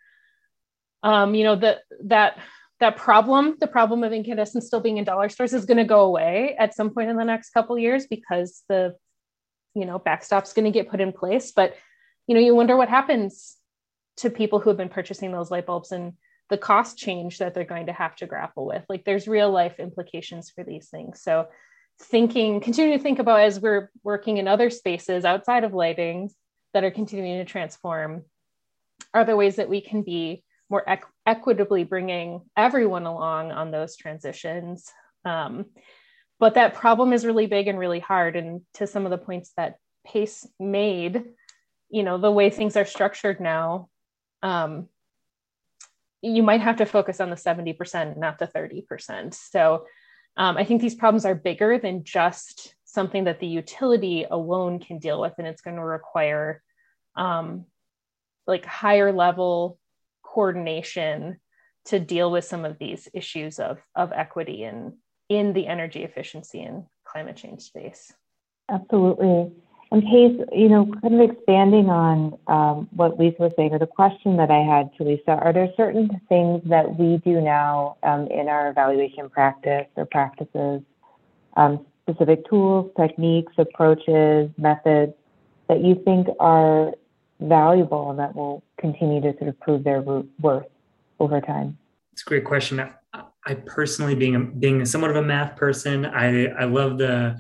um, 1.05 1.35
you 1.37 1.45
know 1.45 1.55
the, 1.55 1.79
that 2.07 2.39
that 2.81 2.97
problem 2.97 3.57
the 3.61 3.69
problem 3.69 4.03
of 4.03 4.13
incandescent 4.13 4.65
still 4.65 4.81
being 4.81 4.97
in 4.97 5.05
dollar 5.05 5.29
stores 5.29 5.55
is 5.55 5.65
going 5.65 5.79
to 5.79 5.85
go 5.85 6.01
away 6.01 6.57
at 6.59 6.75
some 6.75 6.91
point 6.91 7.09
in 7.09 7.17
the 7.17 7.25
next 7.25 7.51
couple 7.51 7.79
years 7.79 8.07
because 8.09 8.65
the 8.69 8.97
you 9.75 9.87
know 9.87 10.01
backstop's 10.01 10.53
going 10.53 10.65
to 10.65 10.77
get 10.77 10.91
put 10.91 11.01
in 11.01 11.13
place 11.13 11.53
but 11.53 11.77
you 12.27 12.35
know 12.35 12.41
you 12.41 12.55
wonder 12.55 12.77
what 12.77 12.89
happens 12.89 13.57
to 14.17 14.31
people 14.31 14.59
who 14.59 14.71
have 14.71 14.77
been 14.77 14.89
purchasing 14.89 15.31
those 15.31 15.51
light 15.51 15.67
bulbs 15.67 15.93
and 15.93 16.15
the 16.51 16.59
cost 16.59 16.99
change 16.99 17.39
that 17.39 17.55
they're 17.55 17.65
going 17.65 17.87
to 17.87 17.93
have 17.93 18.15
to 18.17 18.27
grapple 18.27 18.67
with. 18.67 18.85
Like 18.89 19.05
there's 19.05 19.27
real 19.27 19.51
life 19.51 19.81
implications 19.81 20.51
for 20.51 20.63
these 20.63 20.89
things. 20.89 21.23
So 21.23 21.49
thinking, 22.01 22.61
continue 22.61 22.97
to 22.97 23.03
think 23.03 23.19
about 23.19 23.41
as 23.41 23.61
we're 23.61 23.91
working 24.03 24.37
in 24.37 24.49
other 24.49 24.71
spaces 24.71 25.25
outside 25.25 25.65
of 25.65 25.73
lighting 25.73 26.31
that 26.75 26.85
are 26.85 26.91
continuing 26.91 27.39
to 27.39 27.51
transform, 27.51 28.25
are 29.13 29.25
there 29.25 29.37
ways 29.37 29.57
that 29.57 29.71
we 29.71 29.81
can 29.81 30.03
be 30.03 30.44
more 30.71 30.85
equ- 30.89 31.03
equitably 31.27 31.85
bringing 31.85 32.43
everyone 32.57 33.07
along 33.07 33.53
on 33.53 33.71
those 33.71 33.97
transitions? 33.97 34.91
Um, 35.25 35.67
but 36.41 36.55
that 36.55 36.75
problem 36.75 37.13
is 37.13 37.25
really 37.25 37.47
big 37.47 37.69
and 37.69 37.79
really 37.79 38.01
hard. 38.01 38.37
And 38.37 38.63
to 38.75 38.87
some 38.87 39.05
of 39.05 39.11
the 39.11 39.19
points 39.19 39.53
that 39.57 39.77
Pace 40.07 40.47
made, 40.59 41.25
you 41.91 42.03
know, 42.03 42.19
the 42.19 42.31
way 42.31 42.51
things 42.51 42.77
are 42.77 42.85
structured 42.85 43.41
now, 43.41 43.89
um, 44.43 44.89
you 46.21 46.43
might 46.43 46.61
have 46.61 46.77
to 46.77 46.87
focus 46.87 47.21
on 47.21 47.31
the 47.31 47.37
70%, 47.37 48.17
not 48.17 48.39
the 48.39 48.47
30%. 48.47 49.35
So 49.35 49.87
um, 50.37 50.57
I 50.57 50.65
think 50.65 50.81
these 50.81 50.95
problems 50.95 51.25
are 51.25 51.35
bigger 51.35 51.79
than 51.79 52.05
just 52.05 52.75
something 52.85 53.25
that 53.25 53.41
the 53.41 53.47
utility 53.47 54.25
alone 54.29 54.79
can 54.79 54.99
deal 54.99 55.21
with, 55.21 55.35
and 55.39 55.47
it's 55.47 55.63
going 55.63 55.77
to 55.77 55.85
require 55.85 56.63
um, 57.17 57.67
like 58.47 58.65
higher 58.65 59.13
level 59.13 59.79
coordination 60.35 61.39
to 61.87 62.01
deal 62.01 62.31
with 62.31 62.45
some 62.45 62.65
of 62.65 62.79
these 62.79 63.09
issues 63.13 63.59
of, 63.59 63.79
of 63.95 64.13
equity 64.13 64.65
and 64.65 64.95
in 65.29 65.53
the 65.53 65.67
energy 65.67 66.03
efficiency 66.03 66.61
and 66.63 66.85
climate 67.05 67.37
change 67.37 67.63
space. 67.63 68.13
Absolutely. 68.71 69.53
And 69.91 70.03
Pace, 70.03 70.41
you 70.53 70.69
know, 70.69 70.93
kind 71.03 71.21
of 71.21 71.31
expanding 71.31 71.89
on 71.89 72.39
um, 72.49 72.89
what 72.93 73.19
Lisa 73.19 73.43
was 73.43 73.53
saying, 73.57 73.73
or 73.73 73.79
the 73.79 73.87
question 73.87 74.37
that 74.39 74.51
I 74.51 74.59
had 74.59 74.91
to 74.97 75.05
Lisa, 75.05 75.33
are 75.33 75.53
there 75.53 75.69
certain 75.77 76.09
things 76.29 76.63
that 76.67 76.99
we 76.99 77.19
do 77.19 77.41
now 77.41 77.97
um, 78.03 78.27
in 78.29 78.49
our 78.49 78.71
evaluation 78.71 79.29
practice 79.31 79.87
or 79.97 80.07
practices, 80.07 80.83
um, 81.57 81.87
specific 82.03 82.49
tools, 82.49 82.91
techniques, 82.97 83.53
approaches, 83.57 84.51
methods 84.57 85.13
that 85.69 85.81
you 85.83 86.01
think 86.05 86.27
are 86.41 86.93
valuable 87.41 88.11
and 88.11 88.19
that 88.19 88.35
will 88.35 88.63
continue 88.79 89.21
to 89.21 89.37
sort 89.39 89.49
of 89.49 89.61
prove 89.61 89.85
their 89.85 90.01
worth 90.01 90.67
over 91.21 91.41
time? 91.41 91.79
It's 92.13 92.23
a 92.23 92.27
great 92.27 92.45
question. 92.45 92.89
I 93.47 93.55
personally, 93.55 94.15
being 94.15 94.59
being 94.59 94.85
somewhat 94.85 95.11
of 95.11 95.17
a 95.17 95.23
math 95.23 95.57
person, 95.57 96.07
I 96.07 96.47
I 96.47 96.65
love 96.65 96.99
the 96.99 97.39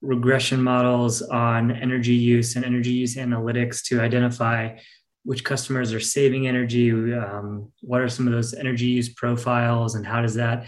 regression 0.00 0.62
models 0.62 1.22
on 1.22 1.70
energy 1.70 2.14
use 2.14 2.56
and 2.56 2.64
energy 2.64 2.92
use 2.92 3.16
analytics 3.16 3.82
to 3.88 4.00
identify 4.00 4.76
which 5.24 5.42
customers 5.44 5.92
are 5.92 6.00
saving 6.00 6.46
energy. 6.46 6.90
Um, 7.14 7.72
what 7.80 8.00
are 8.00 8.08
some 8.08 8.26
of 8.26 8.32
those 8.32 8.54
energy 8.54 8.86
use 8.86 9.08
profiles, 9.08 9.94
and 9.96 10.06
how 10.06 10.22
does 10.22 10.34
that 10.34 10.66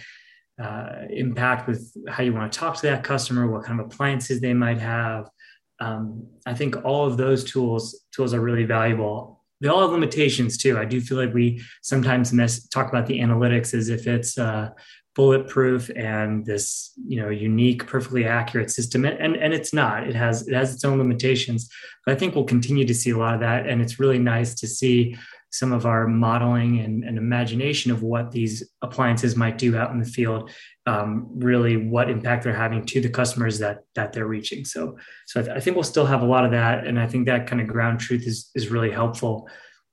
uh, 0.62 1.02
impact 1.10 1.68
with 1.68 1.94
how 2.08 2.22
you 2.22 2.32
want 2.32 2.52
to 2.52 2.58
talk 2.58 2.76
to 2.76 2.82
that 2.82 3.04
customer? 3.04 3.50
What 3.50 3.64
kind 3.64 3.80
of 3.80 3.86
appliances 3.86 4.40
they 4.40 4.54
might 4.54 4.78
have? 4.78 5.30
Um, 5.80 6.26
I 6.46 6.54
think 6.54 6.84
all 6.84 7.06
of 7.06 7.16
those 7.16 7.44
tools 7.44 8.04
tools 8.12 8.32
are 8.34 8.40
really 8.40 8.64
valuable. 8.64 9.44
They 9.60 9.68
all 9.68 9.80
have 9.80 9.90
limitations 9.90 10.58
too. 10.58 10.78
I 10.78 10.84
do 10.84 11.00
feel 11.00 11.18
like 11.18 11.32
we 11.32 11.62
sometimes 11.82 12.32
miss, 12.32 12.68
talk 12.68 12.88
about 12.88 13.06
the 13.06 13.20
analytics 13.20 13.72
as 13.72 13.88
if 13.88 14.06
it's 14.06 14.36
uh, 14.36 14.70
bulletproof 15.14 15.90
and 15.96 16.44
this 16.44 16.92
you 17.08 17.20
know 17.20 17.30
unique 17.30 17.86
perfectly 17.86 18.26
accurate 18.26 18.70
system. 18.70 19.04
And, 19.04 19.36
and 19.36 19.54
it's 19.54 19.72
not. 19.72 20.06
It 20.06 20.14
has 20.14 20.46
it 20.46 20.54
has 20.54 20.74
its 20.74 20.84
own 20.84 20.98
limitations. 20.98 21.68
But 22.04 22.14
i 22.14 22.18
think 22.18 22.34
we'll 22.34 22.44
continue 22.44 22.86
to 22.86 22.94
see 22.94 23.10
a 23.10 23.18
lot 23.18 23.34
of 23.34 23.40
that. 23.40 23.66
And 23.66 23.80
it's 23.80 23.98
really 23.98 24.18
nice 24.18 24.54
to 24.56 24.66
see 24.66 25.16
some 25.50 25.72
of 25.72 25.86
our 25.86 26.06
modeling 26.06 26.80
and, 26.80 27.02
and 27.04 27.16
imagination 27.16 27.90
of 27.90 28.02
what 28.02 28.30
these 28.30 28.68
appliances 28.82 29.36
might 29.36 29.56
do 29.56 29.76
out 29.76 29.90
in 29.90 29.98
the 29.98 30.04
field 30.04 30.50
um, 30.86 31.28
really 31.34 31.76
what 31.76 32.08
impact 32.08 32.44
they're 32.44 32.54
having 32.54 32.84
to 32.86 33.00
the 33.00 33.08
customers 33.08 33.58
that 33.58 33.80
that 33.94 34.12
they're 34.12 34.26
reaching 34.26 34.64
so 34.64 34.96
so 35.26 35.40
I, 35.40 35.42
th- 35.42 35.56
I 35.56 35.60
think 35.60 35.76
we'll 35.76 35.84
still 35.84 36.06
have 36.06 36.22
a 36.22 36.26
lot 36.26 36.44
of 36.44 36.52
that 36.52 36.86
and 36.86 36.98
i 36.98 37.06
think 37.06 37.26
that 37.26 37.46
kind 37.46 37.60
of 37.60 37.66
ground 37.66 38.00
truth 38.00 38.26
is 38.26 38.50
is 38.54 38.68
really 38.68 38.90
helpful 38.90 39.48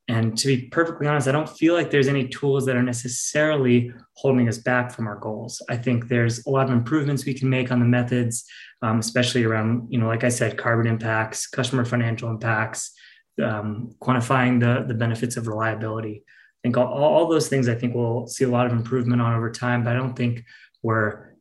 and 0.09 0.37
to 0.37 0.47
be 0.47 0.67
perfectly 0.67 1.07
honest, 1.07 1.29
I 1.29 1.31
don't 1.31 1.49
feel 1.49 1.73
like 1.73 1.89
there's 1.89 2.09
any 2.09 2.27
tools 2.27 2.65
that 2.65 2.75
are 2.75 2.83
necessarily 2.83 3.93
holding 4.15 4.49
us 4.49 4.57
back 4.57 4.91
from 4.91 5.07
our 5.07 5.15
goals. 5.15 5.61
I 5.69 5.77
think 5.77 6.09
there's 6.09 6.45
a 6.45 6.49
lot 6.49 6.65
of 6.65 6.73
improvements 6.73 7.25
we 7.25 7.33
can 7.33 7.49
make 7.49 7.71
on 7.71 7.79
the 7.79 7.85
methods, 7.85 8.43
um, 8.81 8.99
especially 8.99 9.45
around, 9.45 9.87
you 9.89 9.97
know, 9.97 10.07
like 10.07 10.25
I 10.25 10.29
said, 10.29 10.57
carbon 10.57 10.87
impacts, 10.87 11.47
customer 11.47 11.85
financial 11.85 12.29
impacts, 12.29 12.93
um, 13.41 13.95
quantifying 14.01 14.59
the, 14.59 14.85
the 14.85 14.93
benefits 14.93 15.37
of 15.37 15.47
reliability. 15.47 16.23
I 16.27 16.59
think 16.63 16.75
all, 16.75 16.87
all 16.87 17.29
those 17.29 17.47
things 17.47 17.69
I 17.69 17.75
think 17.75 17.95
we'll 17.95 18.27
see 18.27 18.43
a 18.43 18.49
lot 18.49 18.65
of 18.65 18.73
improvement 18.73 19.21
on 19.21 19.33
over 19.33 19.51
time, 19.51 19.85
but 19.85 19.95
I 19.95 19.97
don't 19.97 20.15
think 20.15 20.43
we're 20.83 21.33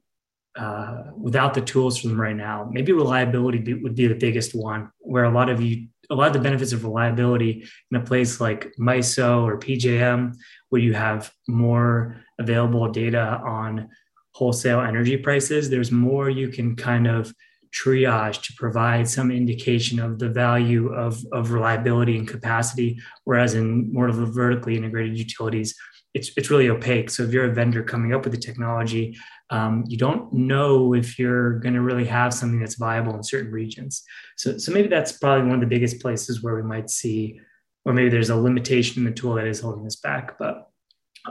uh, 0.57 1.05
without 1.17 1.55
the 1.55 1.61
tools 1.61 1.99
from 1.99 2.11
them 2.11 2.21
right 2.21 2.37
now. 2.37 2.69
Maybe 2.71 2.93
reliability 2.93 3.59
be, 3.59 3.75
would 3.75 3.95
be 3.95 4.07
the 4.07 4.15
biggest 4.15 4.55
one, 4.55 4.91
where 4.99 5.25
a 5.25 5.31
lot 5.31 5.49
of 5.51 5.61
you 5.61 5.89
a 6.11 6.15
lot 6.15 6.27
of 6.27 6.35
the 6.35 6.41
benefits 6.41 6.73
of 6.73 6.85
reliability 6.85 7.65
in 7.91 7.97
a 7.97 8.05
place 8.05 8.41
like 8.41 8.73
MISO 8.79 9.45
or 9.45 9.59
PJM, 9.59 10.35
where 10.69 10.81
you 10.81 10.93
have 10.93 11.33
more 11.49 12.23
available 12.39 12.87
data 12.91 13.41
on 13.43 13.89
wholesale 14.33 14.81
energy 14.81 15.17
prices, 15.17 15.71
there's 15.71 15.91
more 15.91 16.29
you 16.29 16.49
can 16.49 16.77
kind 16.77 17.07
of 17.07 17.33
triage 17.73 18.43
to 18.43 18.53
provide 18.59 19.09
some 19.09 19.31
indication 19.31 19.99
of 19.99 20.19
the 20.19 20.29
value 20.29 20.93
of, 20.93 21.19
of 21.33 21.53
reliability 21.53 22.19
and 22.19 22.29
capacity. 22.29 22.99
Whereas 23.25 23.55
in 23.55 23.93
more 23.93 24.09
of 24.09 24.17
the 24.17 24.27
vertically 24.27 24.77
integrated 24.77 25.19
utilities, 25.19 25.75
it's, 26.15 26.31
it's 26.37 26.51
really 26.51 26.69
opaque. 26.69 27.11
So 27.11 27.23
if 27.23 27.33
you're 27.33 27.51
a 27.51 27.55
vendor 27.55 27.83
coming 27.83 28.13
up 28.13 28.25
with 28.25 28.33
the 28.33 28.39
technology, 28.39 29.17
um, 29.51 29.85
you 29.87 29.97
don't 29.97 30.33
know 30.33 30.95
if 30.95 31.19
you're 31.19 31.59
going 31.61 31.75
to 31.75 31.81
really 31.81 32.05
have 32.05 32.35
something 32.35 32.61
that's 32.61 32.77
viable 32.77 33.15
in 33.15 33.23
certain 33.23 33.51
regions. 33.51 34.03
So, 34.37 34.59
so 34.59 34.73
maybe 34.73 34.89
that's 34.89 35.13
probably 35.13 35.47
one 35.47 35.55
of 35.55 35.61
the 35.61 35.67
biggest 35.75 36.01
places 36.01 36.43
where 36.43 36.55
we 36.55 36.63
might 36.63 36.91
see, 36.91 37.41
or 37.85 37.93
maybe 37.93 38.11
there's 38.11 38.31
a 38.31 38.37
limitation 38.37 39.01
in 39.01 39.05
the 39.05 39.15
tool 39.15 39.35
that 39.35 39.47
is 39.47 39.61
holding 39.61 39.87
us 39.87 39.97
back. 39.97 40.39
But 40.39 40.69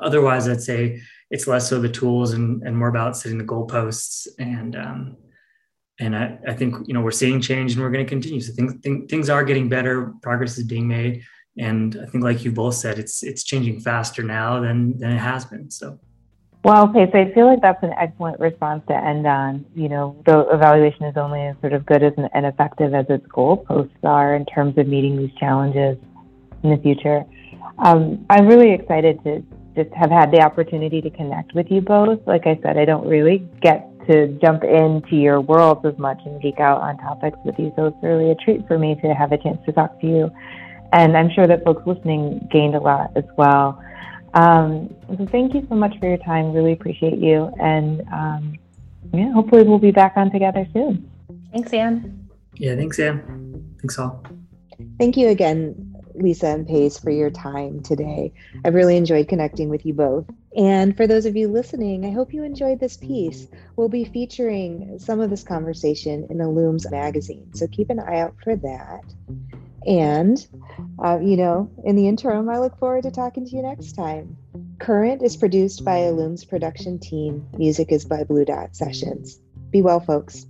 otherwise, 0.02 0.48
I'd 0.48 0.62
say 0.62 1.02
it's 1.30 1.48
less 1.48 1.70
so 1.70 1.80
the 1.80 1.89
tools 1.89 2.34
and, 2.34 2.62
and 2.63 2.78
more 2.78 2.89
about 2.89 3.17
setting 3.17 3.38
the 3.38 3.44
goalposts. 3.44 4.28
And 4.38 4.76
um, 4.76 5.17
and 6.00 6.15
I, 6.15 6.38
I 6.48 6.54
think 6.54 6.88
you 6.88 6.94
know 6.94 7.02
we're 7.02 7.12
seeing 7.12 7.39
change 7.39 7.74
and 7.74 7.82
we're 7.82 7.91
going 7.91 8.06
to 8.06 8.10
continue. 8.10 8.41
So 8.41 8.54
things 8.54 8.74
th- 8.82 9.10
things 9.10 9.30
are 9.30 9.44
getting 9.44 9.70
better. 9.70 10.13
Progress 10.22 10.58
is 10.58 10.65
being 10.65 10.88
made. 10.88 11.24
And 11.58 11.98
I 12.02 12.06
think, 12.06 12.24
like 12.24 12.44
you 12.46 12.52
both 12.52 12.76
said, 12.76 12.98
it's 12.98 13.24
it's 13.24 13.44
changing 13.44 13.82
faster 13.82 14.24
now 14.24 14.60
than 14.60 14.98
than 14.98 15.12
it 15.12 15.20
has 15.20 15.46
been. 15.46 15.70
So. 15.70 16.00
Well, 16.64 16.90
okay, 16.90 17.10
so 17.12 17.18
I 17.18 17.34
feel 17.34 17.48
like 17.48 17.62
that's 17.62 17.82
an 17.82 17.94
excellent 18.00 18.40
response 18.40 18.84
to 18.88 18.96
end 18.96 19.26
on. 19.26 19.66
You 19.74 19.90
know, 19.90 20.22
the 20.28 20.46
evaluation 20.52 21.06
is 21.06 21.18
only 21.18 21.42
as 21.42 21.56
sort 21.60 21.74
of 21.74 21.88
good 21.88 22.04
as 22.04 22.14
and 22.18 22.46
effective 22.46 22.94
as 22.94 23.08
its 23.10 23.26
goalposts 23.28 24.04
are 24.04 24.36
in 24.36 24.46
terms 24.46 24.78
of 24.78 24.88
meeting 24.88 25.18
these 25.18 25.34
challenges 25.40 25.98
in 26.62 26.70
the 26.70 26.78
future. 26.78 27.26
Um, 27.80 28.26
I'm 28.30 28.46
really 28.46 28.74
excited 28.74 29.24
to 29.24 29.44
just 29.76 29.92
have 29.96 30.12
had 30.12 30.32
the 30.32 30.42
opportunity 30.42 31.02
to 31.02 31.10
connect 31.10 31.56
with 31.56 31.68
you 31.72 31.82
both. 31.82 32.20
Like 32.28 32.46
I 32.46 32.60
said, 32.62 32.78
I 32.78 32.86
don't 32.86 33.08
really 33.08 33.40
get 33.62 33.88
to 34.08 34.28
jump 34.42 34.64
into 34.64 35.16
your 35.16 35.42
worlds 35.42 35.86
as 35.86 35.98
much 35.98 36.20
and 36.26 36.42
geek 36.42 36.60
out 36.60 36.82
on 36.82 36.98
topics 36.98 37.38
with 37.46 37.56
you, 37.58 37.72
so 37.76 37.88
it's 37.88 37.98
really 38.04 38.32
a 38.32 38.36
treat 38.36 38.68
for 38.68 38.78
me 38.78 38.96
to 39.02 39.14
have 39.14 39.32
a 39.32 39.38
chance 39.38 39.58
to 39.66 39.72
talk 39.72 40.00
to 40.02 40.08
you. 40.08 40.32
And 40.93 41.15
I'm 41.15 41.30
sure 41.32 41.47
that 41.47 41.63
folks 41.63 41.86
listening 41.86 42.47
gained 42.51 42.75
a 42.75 42.80
lot 42.80 43.12
as 43.15 43.23
well. 43.38 43.82
Um, 44.34 44.93
so 45.08 45.25
thank 45.25 45.54
you 45.54 45.65
so 45.69 45.75
much 45.75 45.97
for 45.99 46.08
your 46.08 46.17
time. 46.17 46.54
Really 46.54 46.73
appreciate 46.73 47.17
you. 47.17 47.51
And 47.60 48.01
um, 48.12 48.58
yeah, 49.13 49.32
hopefully 49.32 49.63
we'll 49.63 49.80
be 49.80 49.91
back 49.91 50.13
on 50.15 50.32
together 50.32 50.65
soon. 50.73 51.10
Thanks, 51.51 51.73
Anne. 51.73 52.30
Yeah, 52.56 52.75
thanks, 52.75 52.99
Anne. 52.99 53.75
Thanks 53.82 53.97
all. 53.99 54.23
Thank 54.97 55.17
you 55.17 55.30
again, 55.30 55.95
Lisa 56.15 56.47
and 56.47 56.67
Pace, 56.67 56.97
for 56.97 57.12
your 57.12 57.30
time 57.30 57.82
today. 57.82 58.34
I've 58.63 58.73
really 58.73 58.97
enjoyed 58.97 59.27
connecting 59.27 59.69
with 59.69 59.86
you 59.86 59.93
both. 59.93 60.25
And 60.56 60.95
for 60.95 61.08
those 61.08 61.25
of 61.25 61.36
you 61.36 61.47
listening, 61.47 62.06
I 62.06 62.12
hope 62.12 62.34
you 62.34 62.43
enjoyed 62.43 62.80
this 62.80 62.97
piece. 62.97 63.47
We'll 63.75 63.89
be 63.89 64.06
featuring 64.06 64.99
some 64.99 65.21
of 65.21 65.30
this 65.30 65.43
conversation 65.43 66.27
in 66.30 66.38
ILLUME's 66.38 66.89
magazine, 66.91 67.54
so 67.54 67.67
keep 67.67 67.89
an 67.89 67.99
eye 67.99 68.19
out 68.19 68.36
for 68.43 68.56
that. 68.58 69.01
And, 69.86 70.46
uh, 71.04 71.20
you 71.22 71.38
know, 71.38 71.72
in 71.84 71.96
the 71.96 72.08
interim, 72.08 72.50
I 72.50 72.60
look 72.60 72.78
forward 72.78 73.04
to 73.04 73.12
talking 73.12 73.46
to 73.46 73.56
you 73.56 73.62
next 73.63 73.94
time. 73.94 74.38
Current 74.80 75.22
is 75.22 75.38
produced 75.38 75.84
by 75.84 76.00
ILLUME's 76.00 76.45
production 76.45 76.99
team. 76.99 77.47
Music 77.58 77.91
is 77.91 78.05
by 78.05 78.24
Blue 78.24 78.45
Dot 78.45 78.76
Sessions. 78.76 79.39
Be 79.72 79.82
well, 79.82 79.99
folks. 79.99 80.45